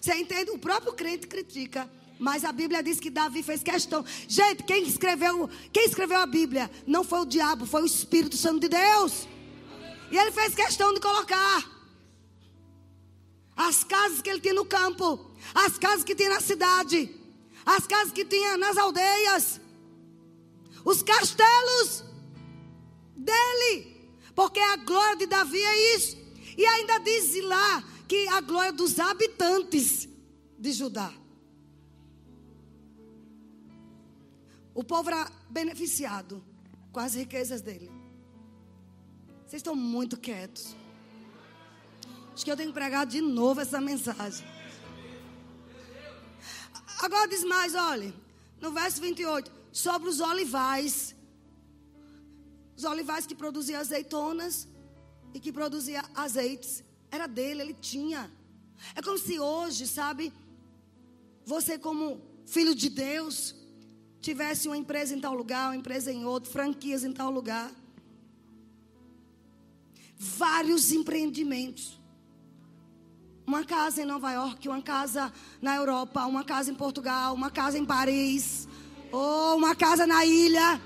[0.00, 0.50] Você entende?
[0.50, 1.90] O próprio crente critica.
[2.18, 4.04] Mas a Bíblia diz que Davi fez questão.
[4.26, 8.60] Gente, quem escreveu, quem escreveu a Bíblia não foi o diabo, foi o Espírito Santo
[8.60, 9.28] de Deus.
[10.10, 11.75] E ele fez questão de colocar
[13.56, 17.10] as casas que ele tinha no campo, as casas que tinha na cidade,
[17.64, 19.60] as casas que tinha nas aldeias,
[20.84, 22.04] os castelos
[23.16, 23.96] dele,
[24.34, 26.16] porque a glória de Davi é isso.
[26.56, 30.08] E ainda diz lá que a glória dos habitantes
[30.58, 31.12] de Judá.
[34.74, 36.44] O povo era beneficiado
[36.92, 37.90] com as riquezas dele.
[39.46, 40.75] Vocês estão muito quietos.
[42.36, 44.46] Acho que eu tenho que pregar de novo essa mensagem.
[46.98, 48.12] Agora diz mais, olha,
[48.60, 51.16] no verso 28, sobre os olivais.
[52.76, 54.68] Os olivais que produziam azeitonas
[55.32, 56.84] e que produzia azeites.
[57.10, 58.30] Era dele, ele tinha.
[58.94, 60.30] É como se hoje, sabe,
[61.42, 63.54] você como filho de Deus,
[64.20, 67.74] tivesse uma empresa em tal lugar, uma empresa em outro, franquias em tal lugar.
[70.18, 71.95] vários empreendimentos.
[73.46, 75.32] Uma casa em Nova York, uma casa
[75.62, 78.66] na Europa, uma casa em Portugal, uma casa em Paris,
[79.12, 80.80] ou uma casa na ilha.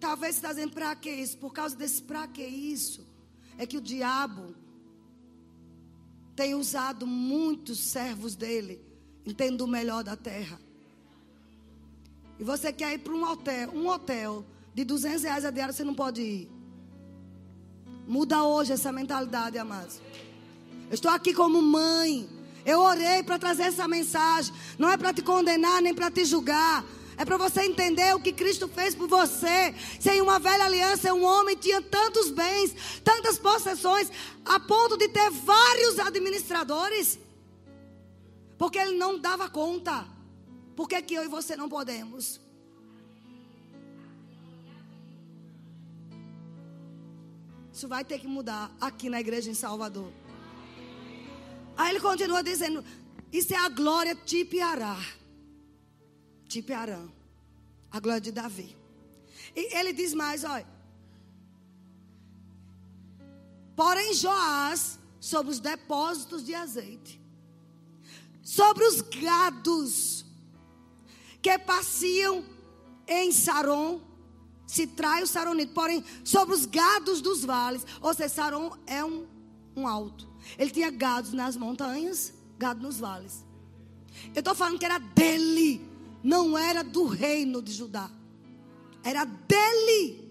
[0.00, 1.38] Talvez você está dizendo para que isso?
[1.38, 3.06] Por causa desse para que isso,
[3.56, 4.56] é que o diabo
[6.34, 8.84] tem usado muitos servos dele,
[9.24, 10.58] entendo o melhor da terra.
[12.36, 14.44] E você quer ir para um hotel, um hotel
[14.80, 16.50] de 200 reais a diária, você não pode ir.
[18.06, 20.00] Muda hoje essa mentalidade, amados.
[20.88, 22.28] Eu estou aqui como mãe.
[22.64, 24.54] Eu orei para trazer essa mensagem.
[24.78, 26.82] Não é para te condenar nem para te julgar.
[27.18, 29.74] É para você entender o que Cristo fez por você.
[30.00, 32.74] Sem uma velha aliança, um homem tinha tantos bens,
[33.04, 34.10] tantas possessões,
[34.46, 37.18] a ponto de ter vários administradores.
[38.56, 40.06] Porque ele não dava conta.
[40.74, 42.40] Por que, que eu e você não podemos?
[47.72, 50.12] Isso vai ter que mudar aqui na igreja em Salvador.
[51.76, 52.84] Aí ele continua dizendo:
[53.32, 54.98] Isso é a glória tipiará
[56.50, 57.08] tipo Arã,
[57.92, 58.76] a glória de Davi.
[59.54, 60.66] E ele diz mais, olha.
[63.76, 67.20] Porém, Joás, sobre os depósitos de azeite,
[68.42, 70.24] sobre os gados
[71.40, 72.44] que passeam
[73.06, 74.02] em Saron,
[74.70, 79.26] se trai o Saronito, porém, sobre os gados dos vales, ou seja, Saron é um,
[79.74, 80.28] um alto.
[80.56, 83.44] Ele tinha gados nas montanhas, gado nos vales.
[84.32, 85.84] Eu estou falando que era dele
[86.22, 88.08] não era do reino de Judá,
[89.02, 90.30] era dele.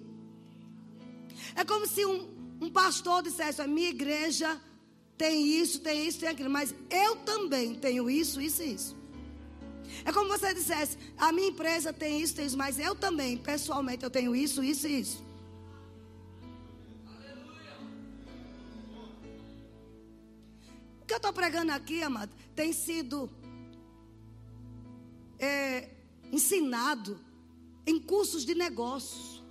[1.53, 2.29] É como se um,
[2.61, 4.57] um pastor dissesse: a minha igreja
[5.17, 8.98] tem isso, tem isso, tem aquilo, mas eu também tenho isso, isso e isso.
[10.05, 14.03] É como você dissesse: a minha empresa tem isso, tem isso, mas eu também, pessoalmente,
[14.03, 15.23] eu tenho isso, isso e isso.
[21.01, 23.29] O que eu estou pregando aqui, amado, tem sido
[25.39, 25.89] é,
[26.31, 27.19] ensinado
[27.85, 29.43] em cursos de negócios.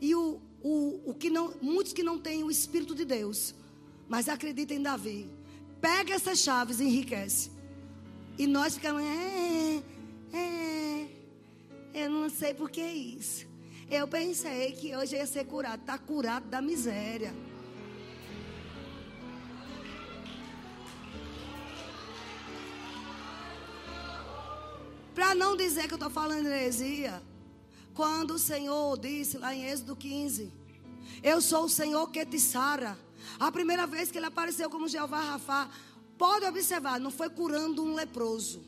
[0.00, 3.54] E o, o, o que não, muitos que não têm o Espírito de Deus,
[4.08, 5.28] mas acreditam em Davi,
[5.80, 7.50] pega essas chaves e enriquece.
[8.36, 9.82] E nós ficamos, é,
[10.32, 11.08] é,
[11.94, 13.46] eu não sei por que isso.
[13.90, 17.34] Eu pensei que hoje ia ser curado, está curado da miséria.
[25.14, 27.20] Para não dizer que eu estou falando heresia.
[27.92, 30.52] Quando o Senhor disse lá em Êxodo 15:
[31.22, 32.96] Eu sou o Senhor que te sara.
[33.38, 35.68] A primeira vez que ele apareceu como Jeová Rafá,
[36.16, 38.62] pode observar, não foi curando um leproso.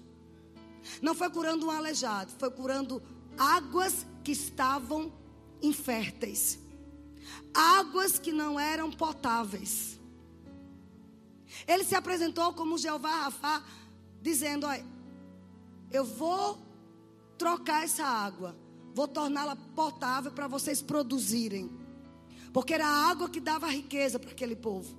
[1.02, 3.02] Não foi curando um aleijado, foi curando
[3.36, 5.12] águas que estavam
[5.62, 6.58] inférteis.
[7.54, 9.98] Águas que não eram potáveis.
[11.66, 13.62] Ele se apresentou como Jeová Rafá,
[14.22, 14.84] dizendo: Olha,
[15.90, 16.58] eu vou
[17.36, 18.56] trocar essa água,
[18.94, 21.70] vou torná-la potável para vocês produzirem.
[22.52, 24.96] Porque era a água que dava riqueza para aquele povo.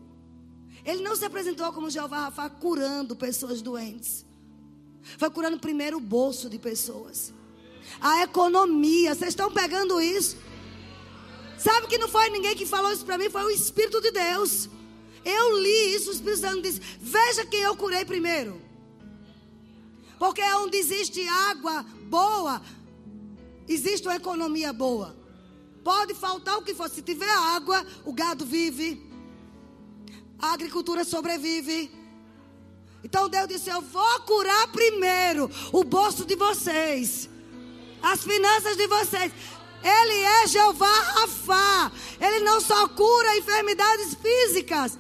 [0.86, 4.26] Ele não se apresentou como Jeová Rafa curando pessoas doentes.
[5.18, 7.34] Foi curando primeiro o bolso de pessoas.
[8.00, 10.38] A economia, vocês estão pegando isso?
[11.58, 14.70] Sabe que não foi ninguém que falou isso para mim, foi o Espírito de Deus.
[15.24, 18.60] Eu li isso, o Espírito Santo disse: Veja quem eu curei primeiro.
[20.18, 22.62] Porque onde existe água boa,
[23.68, 25.16] existe uma economia boa.
[25.84, 26.90] Pode faltar o que for.
[26.90, 29.10] Se tiver água, o gado vive.
[30.40, 31.92] A agricultura sobrevive.
[33.04, 37.30] Então Deus disse: Eu vou curar primeiro o bolso de vocês,
[38.02, 39.32] as finanças de vocês.
[39.84, 41.92] Ele é Jeová Rafá.
[42.20, 44.98] Ele não só cura enfermidades físicas,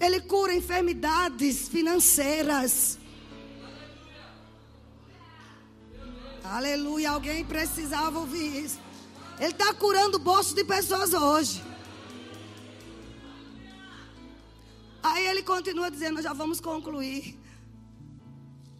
[0.00, 2.98] ele cura enfermidades financeiras.
[6.44, 7.10] Aleluia.
[7.10, 8.78] Alguém precisava ouvir isso.
[9.40, 11.62] Ele está curando o bolso de pessoas hoje.
[15.02, 17.38] Aí ele continua dizendo: Nós já vamos concluir.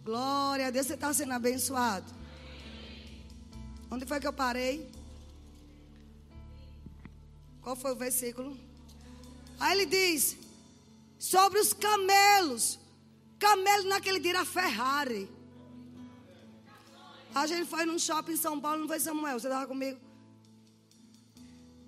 [0.03, 2.05] Glória a Deus, você está sendo abençoado.
[3.89, 4.87] Onde foi que eu parei?
[7.63, 8.55] Qual foi o versículo?
[9.59, 10.37] Aí ele diz:
[11.17, 12.79] Sobre os camelos.
[13.39, 15.27] Camelo naquele dia era Ferrari.
[17.33, 20.10] A gente foi num shopping em São Paulo, não foi Samuel, você estava comigo?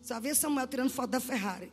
[0.03, 1.71] Só via Samuel tirando foto da Ferrari.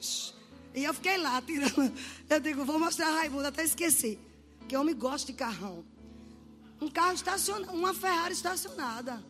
[0.73, 1.93] E eu fiquei lá tirando.
[2.31, 4.19] Eu digo, vou mostrar a Raimundo, até esqueci.
[4.69, 5.85] Que homem gosta de carrão.
[6.81, 9.23] Um carro estacionado, uma Ferrari estacionada.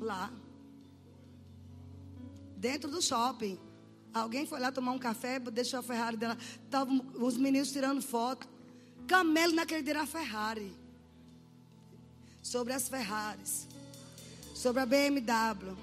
[0.00, 0.30] Lá.
[2.56, 3.58] Dentro do shopping.
[4.14, 6.38] Alguém foi lá tomar um café, deixou a Ferrari dela.
[6.64, 8.48] Estavam os meninos tirando foto.
[9.08, 10.72] Camelo naquele dia era Ferrari.
[12.40, 13.66] Sobre as Ferraris.
[14.54, 15.76] Sobre a BMW.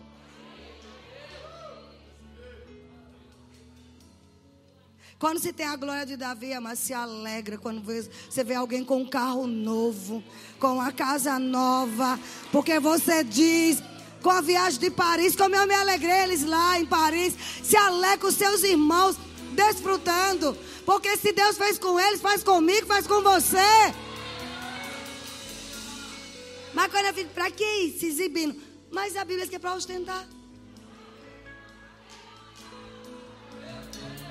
[5.21, 9.03] Quando se tem a glória de Davi, mas se alegra quando você vê alguém com
[9.03, 10.23] um carro novo,
[10.59, 12.19] com uma casa nova,
[12.51, 13.83] porque você diz,
[14.23, 18.17] com a viagem de Paris, como eu me alegrei eles lá em Paris, se alegra
[18.17, 19.15] com seus irmãos,
[19.51, 20.57] desfrutando,
[20.87, 23.93] porque se Deus fez com eles, faz comigo, faz com você.
[26.73, 28.59] Mas quando eu fico, para que se exibindo?
[28.89, 30.27] Mas a Bíblia diz que é para ostentar.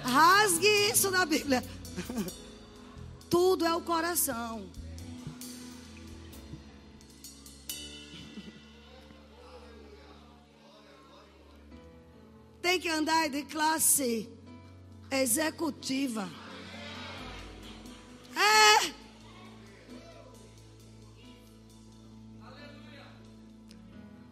[0.04, 1.64] Rasgue isso da Bíblia.
[3.30, 4.68] Tudo é o coração.
[12.60, 14.28] Tem que andar de classe
[15.10, 16.28] executiva.
[18.36, 18.92] É.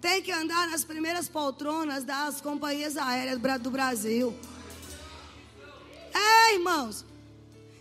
[0.00, 4.36] Tem que andar nas primeiras poltronas das companhias aéreas do Brasil.
[6.68, 7.02] Irmãos.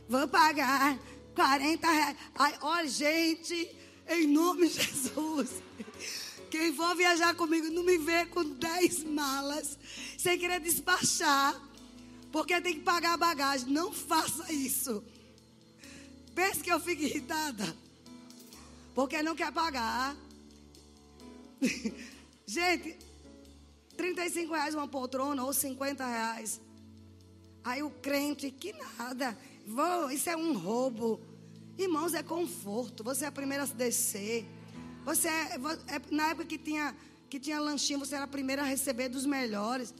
[0.08, 0.98] Vou pagar
[1.36, 2.18] 40 reais.
[2.36, 3.76] Ai, olha, gente,
[4.08, 5.62] em nome de Jesus.
[6.50, 9.78] Quem for viajar comigo, não me vê com 10 malas,
[10.18, 11.62] sem querer despachar,
[12.32, 13.68] porque tem que pagar a bagagem.
[13.68, 15.04] Não faça isso.
[16.34, 17.76] Pense que eu fico irritada,
[18.96, 20.16] porque não quer pagar.
[22.48, 22.98] Gente,
[23.98, 26.62] 35 reais uma poltrona ou 50 reais.
[27.68, 29.38] Aí o crente, que nada,
[29.68, 31.20] vou, isso é um roubo.
[31.78, 33.04] Irmãos, é conforto.
[33.04, 34.46] Você é a primeira a descer.
[35.04, 35.56] Você é,
[35.88, 36.96] é, na época que tinha,
[37.30, 39.94] que tinha lanchinho, você era a primeira a receber dos melhores.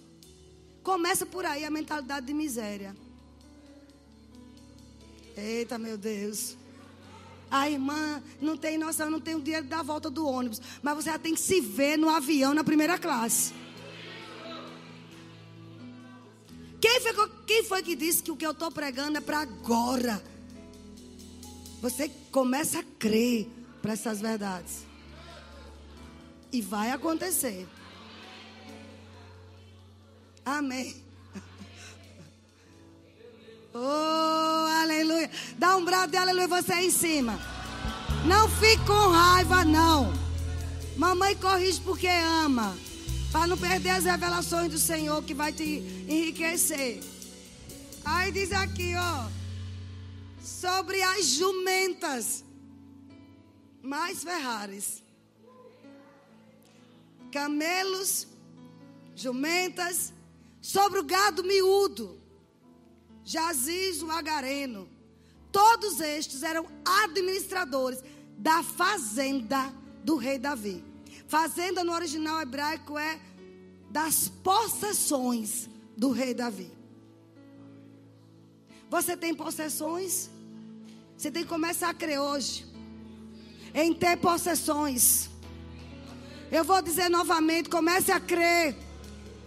[0.82, 2.96] Começa por aí a mentalidade de miséria.
[5.36, 6.56] Eita, meu Deus.
[7.52, 10.62] A irmã não tem noção, não tem o dinheiro da volta do ônibus.
[10.82, 13.54] Mas você já tem que se ver no avião na primeira classe.
[16.88, 20.24] Quem foi, quem foi que disse que o que eu estou pregando é para agora?
[21.82, 23.50] Você começa a crer
[23.82, 24.86] para essas verdades.
[26.50, 27.68] E vai acontecer.
[30.46, 30.96] Amém.
[33.80, 35.30] Oh, aleluia.
[35.56, 37.38] Dá um brado de aleluia você aí em cima.
[38.26, 40.12] Não fique com raiva, não.
[40.96, 42.76] Mamãe corrige porque ama.
[43.32, 45.64] Para não perder as revelações do Senhor que vai te
[46.08, 47.02] enriquecer.
[48.04, 49.30] Aí diz aqui, ó.
[50.42, 52.44] Sobre as jumentas.
[53.82, 55.04] Mais Ferraris.
[57.32, 58.28] Camelos,
[59.16, 60.14] jumentas.
[60.62, 62.18] Sobre o gado miúdo.
[63.26, 64.88] Jaziz o agareno.
[65.52, 66.66] Todos estes eram
[67.04, 68.00] administradores
[68.38, 69.74] da fazenda
[70.04, 70.84] do rei Davi.
[71.28, 73.20] Fazenda no original hebraico é
[73.90, 76.72] das possessões do rei Davi.
[78.90, 80.30] Você tem possessões?
[81.18, 82.66] Você tem que começar a crer hoje
[83.74, 85.30] em ter possessões.
[86.50, 88.74] Eu vou dizer novamente: comece a crer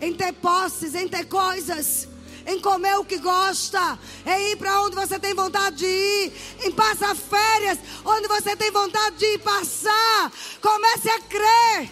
[0.01, 2.07] em ter posses, em ter coisas
[2.47, 6.33] em comer o que gosta, em ir para onde você tem vontade de ir,
[6.65, 10.33] em passar férias onde você tem vontade de ir passar.
[10.61, 11.91] Comece a crer.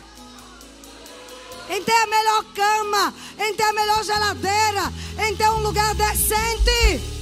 [1.70, 4.93] Em ter a melhor cama, em ter a melhor geladeira,
[5.27, 7.19] em ter um lugar decente.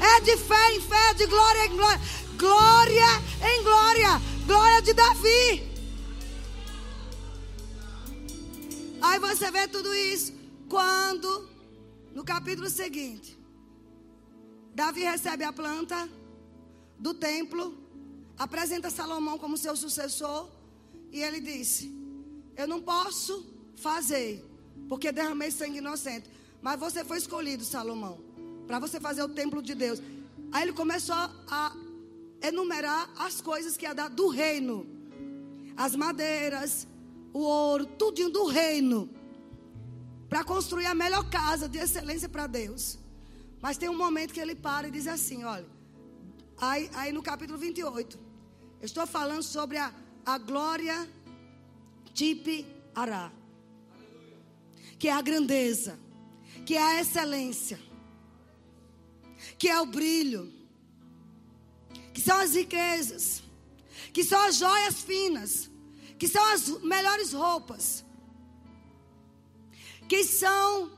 [0.00, 2.00] É de fé em fé, de glória em glória.
[2.36, 4.22] Glória em glória.
[4.46, 5.70] Glória de Davi.
[9.02, 10.32] Aí você vê tudo isso
[10.68, 11.49] quando
[12.14, 13.38] no capítulo seguinte,
[14.74, 16.08] Davi recebe a planta
[16.98, 17.76] do templo,
[18.38, 20.48] apresenta Salomão como seu sucessor,
[21.12, 21.92] e ele disse:
[22.56, 23.46] Eu não posso
[23.76, 24.44] fazer,
[24.88, 26.28] porque derramei sangue inocente.
[26.62, 28.20] Mas você foi escolhido, Salomão,
[28.66, 30.00] para você fazer o templo de Deus.
[30.52, 31.74] Aí ele começou a
[32.42, 34.86] enumerar as coisas que ia dar do reino:
[35.76, 36.86] as madeiras,
[37.32, 39.19] o ouro, tudinho do reino
[40.30, 42.98] para construir a melhor casa de excelência para Deus.
[43.60, 45.66] Mas tem um momento que ele para e diz assim: olha,
[46.56, 48.16] aí, aí no capítulo 28,
[48.80, 49.92] eu estou falando sobre a,
[50.24, 50.96] a glória
[52.14, 53.32] tipe ará,
[55.00, 55.98] que é a grandeza,
[56.64, 57.80] que é a excelência,
[59.58, 60.52] que é o brilho,
[62.14, 63.42] que são as riquezas,
[64.12, 65.68] que são as joias finas,
[66.16, 68.04] que são as melhores roupas,
[70.10, 70.90] que são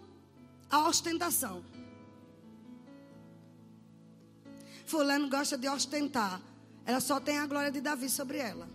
[0.70, 1.62] a ostentação.
[4.86, 6.40] Fulano gosta de ostentar.
[6.86, 8.66] Ela só tem a glória de Davi sobre ela.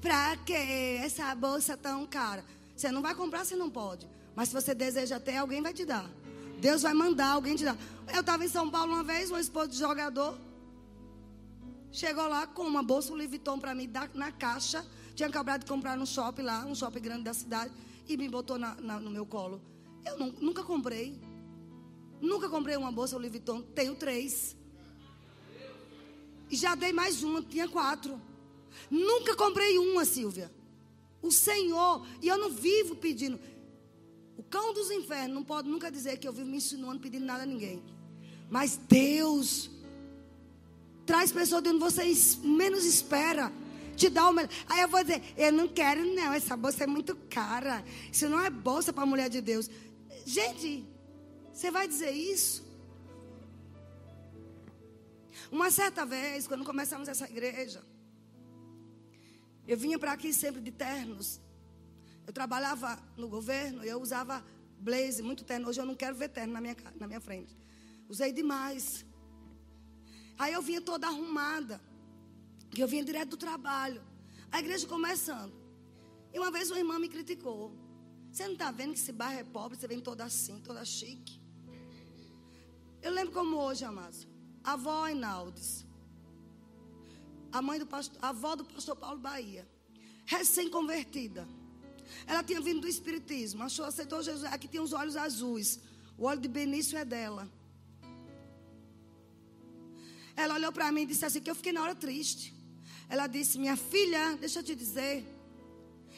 [0.00, 2.44] Pra que essa bolsa tão cara?
[2.74, 4.08] Você não vai comprar se não pode.
[4.34, 6.10] Mas se você deseja ter, alguém vai te dar.
[6.58, 7.76] Deus vai mandar alguém te dar.
[8.12, 10.36] Eu estava em São Paulo uma vez, um esposo de jogador.
[11.92, 14.84] Chegou lá com uma bolsa Louis Vuitton para mim na caixa.
[15.14, 17.72] Tinha acabado de comprar no shopping lá, um shopping grande da cidade.
[18.08, 19.60] E me botou na, na, no meu colo.
[20.04, 21.20] Eu não, nunca comprei.
[22.20, 23.62] Nunca comprei uma bolsa Louis Vuitton.
[23.62, 24.56] Tenho três.
[26.50, 28.20] E já dei mais uma, tinha quatro.
[28.90, 30.50] Nunca comprei uma, Silvia.
[31.22, 33.38] O Senhor, e eu não vivo pedindo.
[34.36, 37.42] O cão dos infernos não pode nunca dizer que eu vivo me insinuando pedindo nada
[37.42, 37.82] a ninguém.
[38.48, 39.70] Mas Deus
[41.06, 42.02] traz pessoas de onde você
[42.42, 43.52] menos espera.
[44.00, 44.50] Te dá o melhor.
[44.66, 47.84] Aí eu vou dizer, eu não quero não, essa bolsa é muito cara.
[48.10, 49.68] Isso não é bolsa para mulher de Deus.
[50.24, 50.88] Gente,
[51.52, 52.64] você vai dizer isso?
[55.52, 57.82] Uma certa vez, quando começamos essa igreja,
[59.68, 61.38] eu vinha para aqui sempre de ternos.
[62.26, 64.42] Eu trabalhava no governo e eu usava
[64.78, 65.68] blazer, muito terno.
[65.68, 67.54] Hoje eu não quero ver terno na minha, na minha frente.
[68.08, 69.04] Usei demais.
[70.38, 71.89] Aí eu vinha toda arrumada.
[72.70, 74.02] Que eu vinha direto do trabalho.
[74.50, 75.54] A igreja começando.
[76.32, 77.74] E uma vez uma irmã me criticou.
[78.30, 79.76] Você não está vendo que esse bairro é pobre?
[79.76, 81.40] Você vem toda assim, toda chique.
[83.02, 84.26] Eu lembro como hoje, amados.
[84.62, 85.84] A avó Inaldes
[87.52, 89.66] a mãe do pastor, a avó do pastor Paulo Bahia,
[90.26, 91.46] recém-convertida.
[92.26, 94.44] Ela tinha vindo do Espiritismo, achou, aceitou Jesus.
[94.52, 95.80] Aqui tem os olhos azuis.
[96.16, 97.48] O olho de Benício é dela.
[100.36, 102.54] Ela olhou para mim e disse assim: que eu fiquei na hora triste.
[103.10, 105.26] Ela disse: Minha filha, deixa eu te dizer.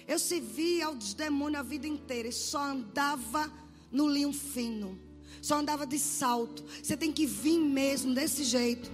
[0.06, 3.50] Eu servia aos demônios a vida inteira e só andava
[3.90, 4.98] no linho fino.
[5.40, 6.62] Só andava de salto.
[6.82, 8.90] Você tem que vir mesmo desse jeito.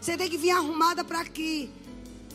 [0.00, 1.70] Você tem que vir arrumada para aqui.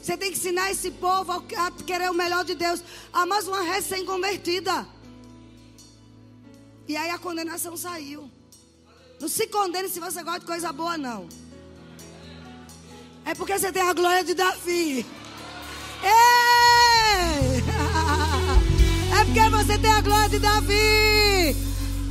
[0.02, 2.84] Você tem que ensinar esse povo a querer o melhor de Deus.
[3.14, 4.86] A mais uma recém-convertida.
[6.88, 8.30] E aí a condenação saiu.
[9.20, 11.30] Não se condene se você gosta de coisa boa, não.
[13.26, 15.06] É porque você tem a glória de Davi.
[16.04, 17.64] Ei!
[19.14, 21.56] É porque você tem a glória de Davi.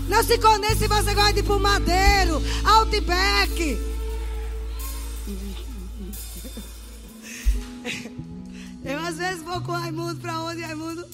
[0.09, 3.79] Não se condene se você gosta de ir Madeiro, Outback.
[8.85, 11.07] Eu às vezes vou com o Raimundo para onde, Raimundo?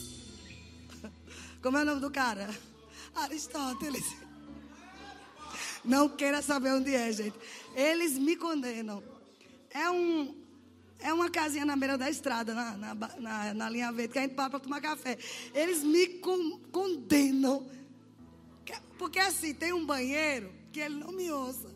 [1.62, 2.48] Como é o nome do cara?
[3.14, 4.04] Aristóteles.
[5.84, 7.34] Não queira saber onde é, gente.
[7.74, 9.02] Eles me condenam.
[9.78, 10.34] É um,
[10.98, 14.22] é uma casinha na beira da estrada, na, na, na, na linha verde, que a
[14.22, 15.16] gente para para tomar café.
[15.54, 17.64] Eles me con, condenam.
[18.98, 21.72] Porque assim, tem um banheiro que ele não me ouça.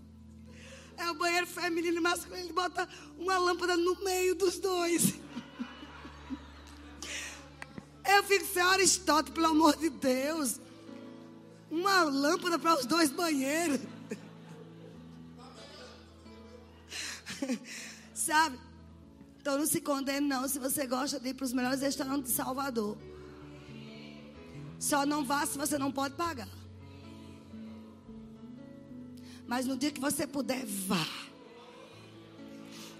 [0.96, 2.44] É o banheiro feminino e masculino.
[2.44, 5.14] Ele bota uma lâmpada no meio dos dois.
[8.04, 10.60] Eu fico sem Aristóteles, pelo amor de Deus.
[11.70, 13.78] Uma lâmpada para os dois banheiros.
[18.22, 18.56] Sabe?
[19.40, 22.36] Então não se condene não se você gosta de ir para os melhores restaurantes de
[22.36, 22.96] Salvador.
[24.78, 26.48] Só não vá se você não pode pagar.
[29.44, 31.04] Mas no dia que você puder, vá.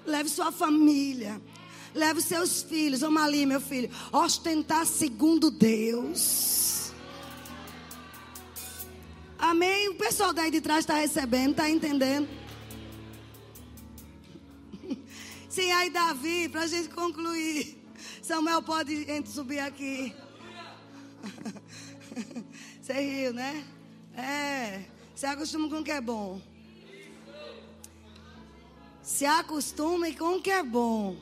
[0.04, 1.40] Leve sua família.
[1.94, 2.98] Leve seus filhos.
[3.00, 3.90] Vamos ali, meu filho.
[4.10, 6.90] Ostentar segundo Deus.
[9.38, 9.88] Amém?
[9.90, 12.41] O pessoal daí de trás está recebendo, está entendendo?
[15.52, 17.78] Sim, aí Davi, para a gente concluir.
[18.22, 20.16] Samuel pode subir aqui.
[22.80, 23.62] Você riu, né?
[24.16, 24.86] É.
[25.14, 26.40] Se acostuma com o que é bom.
[29.02, 31.18] Se acostume com o que é bom.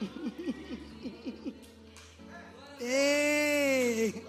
[2.78, 4.24] Ei.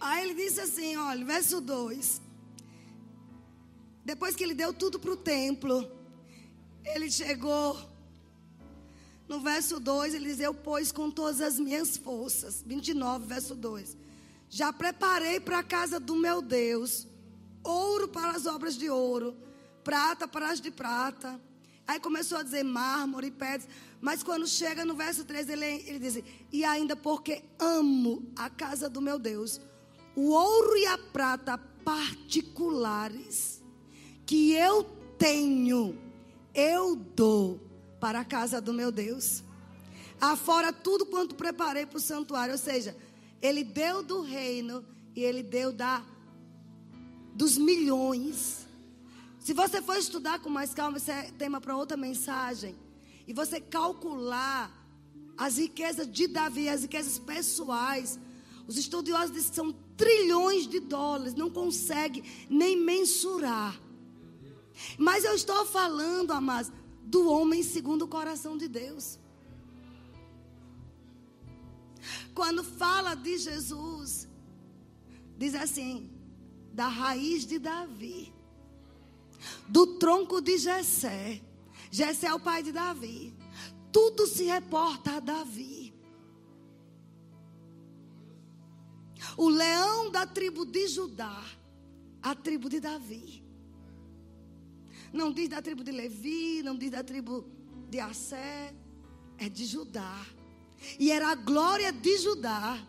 [0.00, 2.22] Aí ele disse assim, olha, verso 2.
[4.12, 5.90] Depois que ele deu tudo para o templo,
[6.84, 7.80] ele chegou
[9.26, 12.62] no verso 2, ele diz: Eu, pois, com todas as minhas forças.
[12.66, 13.96] 29, verso 2.
[14.50, 17.06] Já preparei para a casa do meu Deus
[17.64, 19.34] ouro para as obras de ouro
[19.82, 21.40] prata para as de prata.
[21.86, 23.66] Aí começou a dizer mármore, pedras.
[23.98, 26.22] Mas quando chega no verso 3, ele, ele diz:
[26.52, 29.58] E ainda porque amo a casa do meu Deus,
[30.14, 33.61] o ouro e a prata particulares
[34.32, 34.84] que eu
[35.18, 35.94] tenho,
[36.54, 37.60] eu dou
[38.00, 39.44] para a casa do meu Deus.
[40.18, 42.52] Afora tudo quanto preparei para o santuário.
[42.52, 42.96] Ou seja,
[43.42, 44.82] ele deu do reino
[45.14, 46.02] e ele deu da
[47.34, 48.66] dos milhões.
[49.38, 52.74] Se você for estudar com mais calma, isso é tema para outra mensagem.
[53.28, 54.72] E você calcular
[55.36, 58.18] as riquezas de Davi, as riquezas pessoais.
[58.66, 63.78] Os estudiosos dizem que são trilhões de dólares, não consegue nem mensurar.
[64.98, 66.72] Mas eu estou falando, amados,
[67.02, 69.18] do homem segundo o coração de Deus.
[72.34, 74.28] Quando fala de Jesus,
[75.36, 76.10] diz assim:
[76.72, 78.32] da raiz de Davi,
[79.68, 81.40] do tronco de Jessé.
[81.90, 83.36] Jessé é o pai de Davi.
[83.92, 85.92] Tudo se reporta a Davi.
[89.36, 91.44] O leão da tribo de Judá,
[92.22, 93.41] a tribo de Davi.
[95.12, 97.44] Não diz da tribo de Levi, não diz da tribo
[97.90, 98.74] de Assé,
[99.38, 100.24] é de Judá.
[100.98, 102.82] E era a glória de Judá.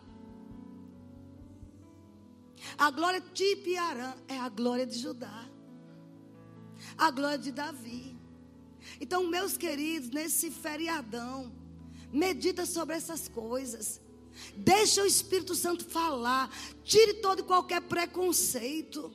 [2.78, 5.48] A glória de Piarã é a glória de Judá.
[6.96, 8.16] A glória de Davi.
[9.00, 11.52] Então, meus queridos, nesse feriadão,
[12.12, 14.00] medita sobre essas coisas.
[14.56, 16.50] Deixa o Espírito Santo falar.
[16.82, 19.12] Tire todo e qualquer preconceito.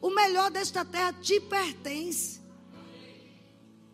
[0.00, 2.40] O melhor desta terra te pertence.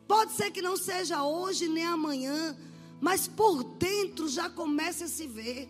[0.07, 2.57] Pode ser que não seja hoje nem amanhã,
[3.01, 5.69] mas por dentro já comece a se ver.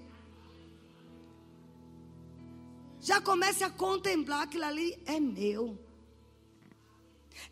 [3.01, 5.79] Já comece a contemplar aquilo ali é meu.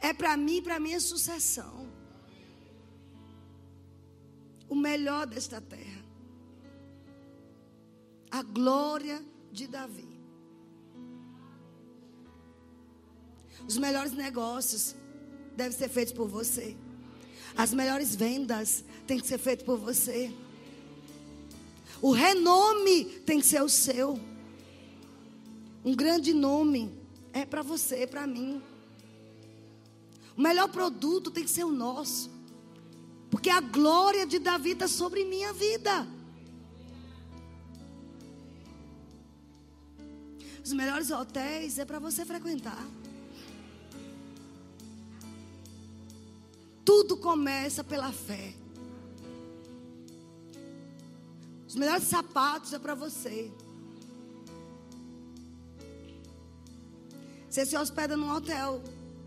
[0.01, 1.89] É para mim, para minha sucessão.
[4.69, 6.05] O melhor desta terra.
[8.31, 10.14] A glória de Davi.
[13.67, 14.95] Os melhores negócios
[15.57, 16.77] devem ser feitos por você.
[17.57, 20.33] As melhores vendas têm que ser feitas por você.
[22.03, 24.19] O renome tem que ser o seu.
[25.85, 26.93] Um grande nome
[27.33, 28.63] é para você, é para mim.
[30.37, 32.31] O melhor produto tem que ser o nosso.
[33.31, 36.07] Porque a glória de Davi está sobre minha vida.
[40.65, 42.85] Os melhores hotéis é para você frequentar.
[46.97, 48.55] Tudo começa pela fé.
[51.67, 53.51] Os melhores sapatos é para você.
[57.51, 58.81] Você se hospeda num hotel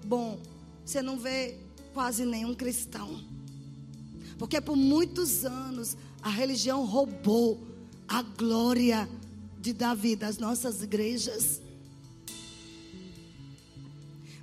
[0.06, 0.40] bom,
[0.86, 1.58] você não vê
[1.94, 3.22] quase nenhum cristão.
[4.40, 7.68] Porque por muitos anos a religião roubou
[8.08, 9.10] a glória
[9.60, 11.62] de Davi das nossas igrejas.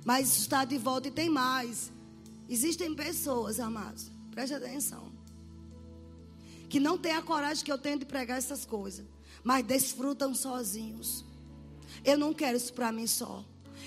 [0.03, 1.94] Mas está de volta e tem mais.
[2.47, 5.11] Existem pessoas, amados, preste atenção,
[6.69, 9.05] que não têm a coragem que eu tenho de pregar essas coisas,
[9.43, 11.25] mas desfrutam sozinhos.
[12.03, 13.43] Eu não quero isso para mim só.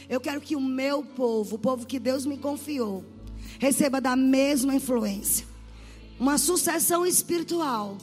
[0.09, 3.05] Eu quero que o meu povo, o povo que Deus me confiou,
[3.59, 5.47] receba da mesma influência.
[6.19, 7.97] Uma sucessão espiritual.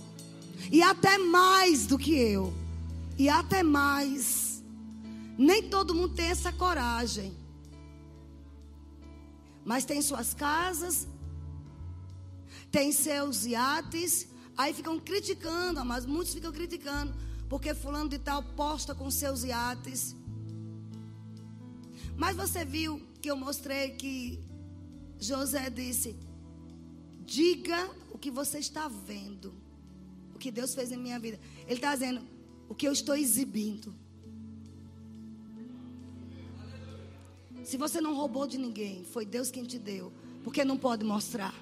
[0.72, 2.54] E até mais do que eu.
[3.18, 4.64] E até mais.
[5.38, 7.34] Nem todo mundo tem essa coragem
[9.66, 11.08] mas tem suas casas,
[12.72, 17.14] tem seus iates, aí ficam criticando, mas muitos ficam criticando,
[17.50, 20.16] porque fulano de tal posta com seus iates.
[22.16, 24.40] Mas você viu que eu mostrei que
[25.20, 26.16] José disse:
[27.26, 29.54] diga o que você está vendo,
[30.34, 31.40] o que Deus fez em minha vida.
[31.66, 32.22] Ele está dizendo
[32.70, 33.94] o que eu estou exibindo.
[37.66, 40.14] Se você não roubou de ninguém, foi Deus quem te deu.
[40.44, 41.54] Porque não pode mostrar.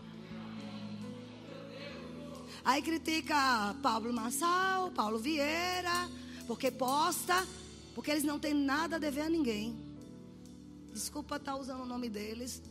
[2.66, 6.10] Aí critica Pablo Massal, Paulo Vieira,
[6.46, 7.48] porque posta,
[7.96, 9.78] porque eles não têm nada a dever a ninguém.
[10.92, 12.62] Desculpa estar usando o nome deles,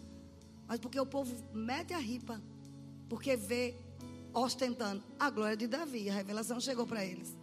[0.69, 2.41] mas porque o povo mete a ripa,
[3.09, 3.75] porque vê
[4.35, 6.11] ostentando a glória de Davi.
[6.11, 7.35] A revelação chegou para eles.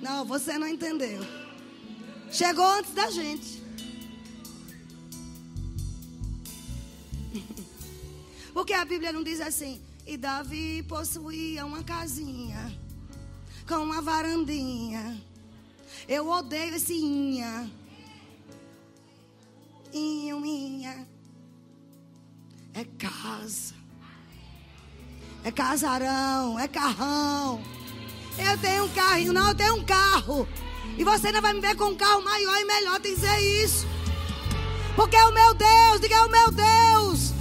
[0.00, 1.22] Não, você não entendeu.
[2.30, 3.62] Chegou antes da gente.
[8.52, 9.80] Porque a Bíblia não diz assim.
[10.06, 12.76] E Davi possuía uma casinha
[13.66, 15.20] com uma varandinha.
[16.08, 17.70] Eu odeio esse inha.
[19.92, 21.06] Inho, inha.
[22.74, 23.74] É casa.
[25.44, 27.62] É casarão, é carrão.
[28.38, 30.48] Eu tenho um carrinho, não, eu tenho um carro.
[30.96, 33.86] E você ainda vai me ver com um carro maior e melhor, dizer isso.
[34.96, 37.32] Porque é o meu Deus, diga é o meu Deus.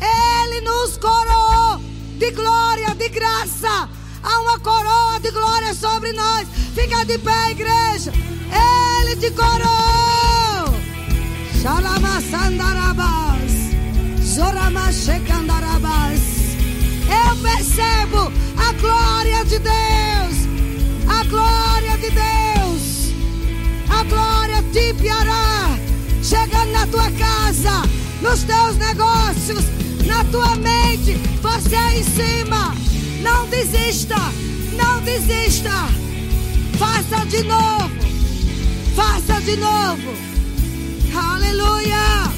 [0.00, 1.78] Ele nos coroou
[2.18, 3.88] de glória, de graça.
[4.22, 6.48] Há uma coroa de glória sobre nós.
[6.74, 8.12] Fica de pé, igreja.
[8.50, 10.74] Ele te coroou.
[11.60, 13.52] Xalamassandarabás.
[14.22, 16.20] Zoramachecandarabass.
[17.08, 20.48] Eu percebo a glória de Deus.
[21.08, 23.12] A glória de Deus.
[23.88, 25.73] A glória te piará.
[26.24, 27.82] Chegando na tua casa,
[28.22, 29.62] nos teus negócios,
[30.06, 32.74] na tua mente, você é em cima.
[33.20, 34.16] Não desista,
[34.72, 35.70] não desista.
[36.78, 37.90] Faça de novo,
[38.96, 40.14] faça de novo.
[41.14, 42.32] Aleluia.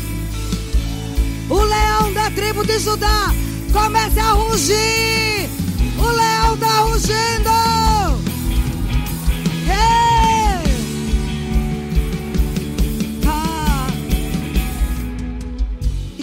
[1.48, 3.32] O leão da tribo de Judá
[3.72, 5.48] comece a rugir.
[5.96, 7.85] O leão está rugindo.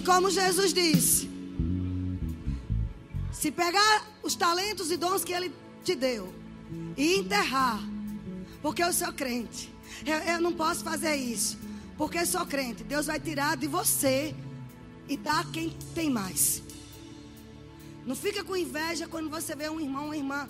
[0.03, 1.30] Como Jesus disse,
[3.31, 5.51] se pegar os talentos e dons que Ele
[5.84, 6.34] te deu
[6.95, 7.81] e enterrar,
[8.61, 9.73] porque eu sou crente,
[10.05, 11.57] eu, eu não posso fazer isso,
[11.97, 12.84] porque eu sou crente.
[12.84, 14.34] Deus vai tirar de você
[15.07, 16.63] e dar quem tem mais.
[18.05, 20.47] Não fica com inveja quando você vê um irmão, uma irmã,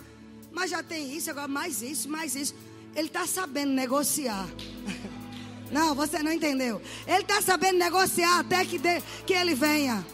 [0.52, 2.54] mas já tem isso, agora mais isso, mais isso.
[2.96, 4.48] Ele está sabendo negociar.
[5.74, 6.80] Não, você não entendeu.
[7.08, 10.06] Ele está sabendo negociar até que, de, que ele venha.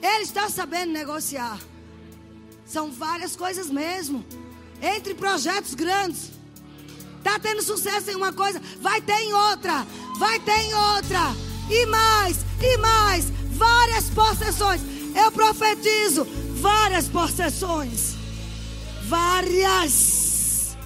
[0.00, 1.58] Ele está sabendo negociar.
[2.64, 4.24] São várias coisas mesmo.
[4.80, 6.30] Entre projetos grandes.
[7.18, 9.84] Está tendo sucesso em uma coisa, vai ter em outra.
[10.18, 11.20] Vai ter em outra.
[11.68, 13.24] E mais, e mais.
[13.52, 14.80] Várias possessões.
[15.16, 16.24] Eu profetizo
[16.60, 18.14] várias possessões.
[19.08, 20.76] Várias.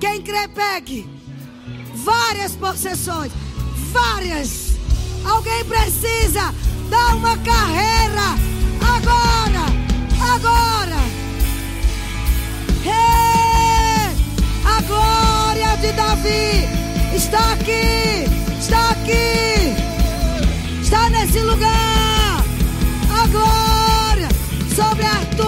[0.00, 1.17] Quem crê, pegue
[2.04, 3.32] várias possessões,
[3.92, 4.76] várias.
[5.24, 6.54] Alguém precisa
[6.88, 8.34] dar uma carreira
[8.80, 9.64] agora,
[10.34, 10.96] agora.
[12.84, 14.16] Hey!
[14.64, 16.68] A glória de Davi
[17.14, 18.24] está aqui,
[18.58, 19.74] está aqui,
[20.82, 22.44] está nesse lugar.
[23.10, 24.28] A glória
[24.74, 25.06] sobre
[25.36, 25.47] tua.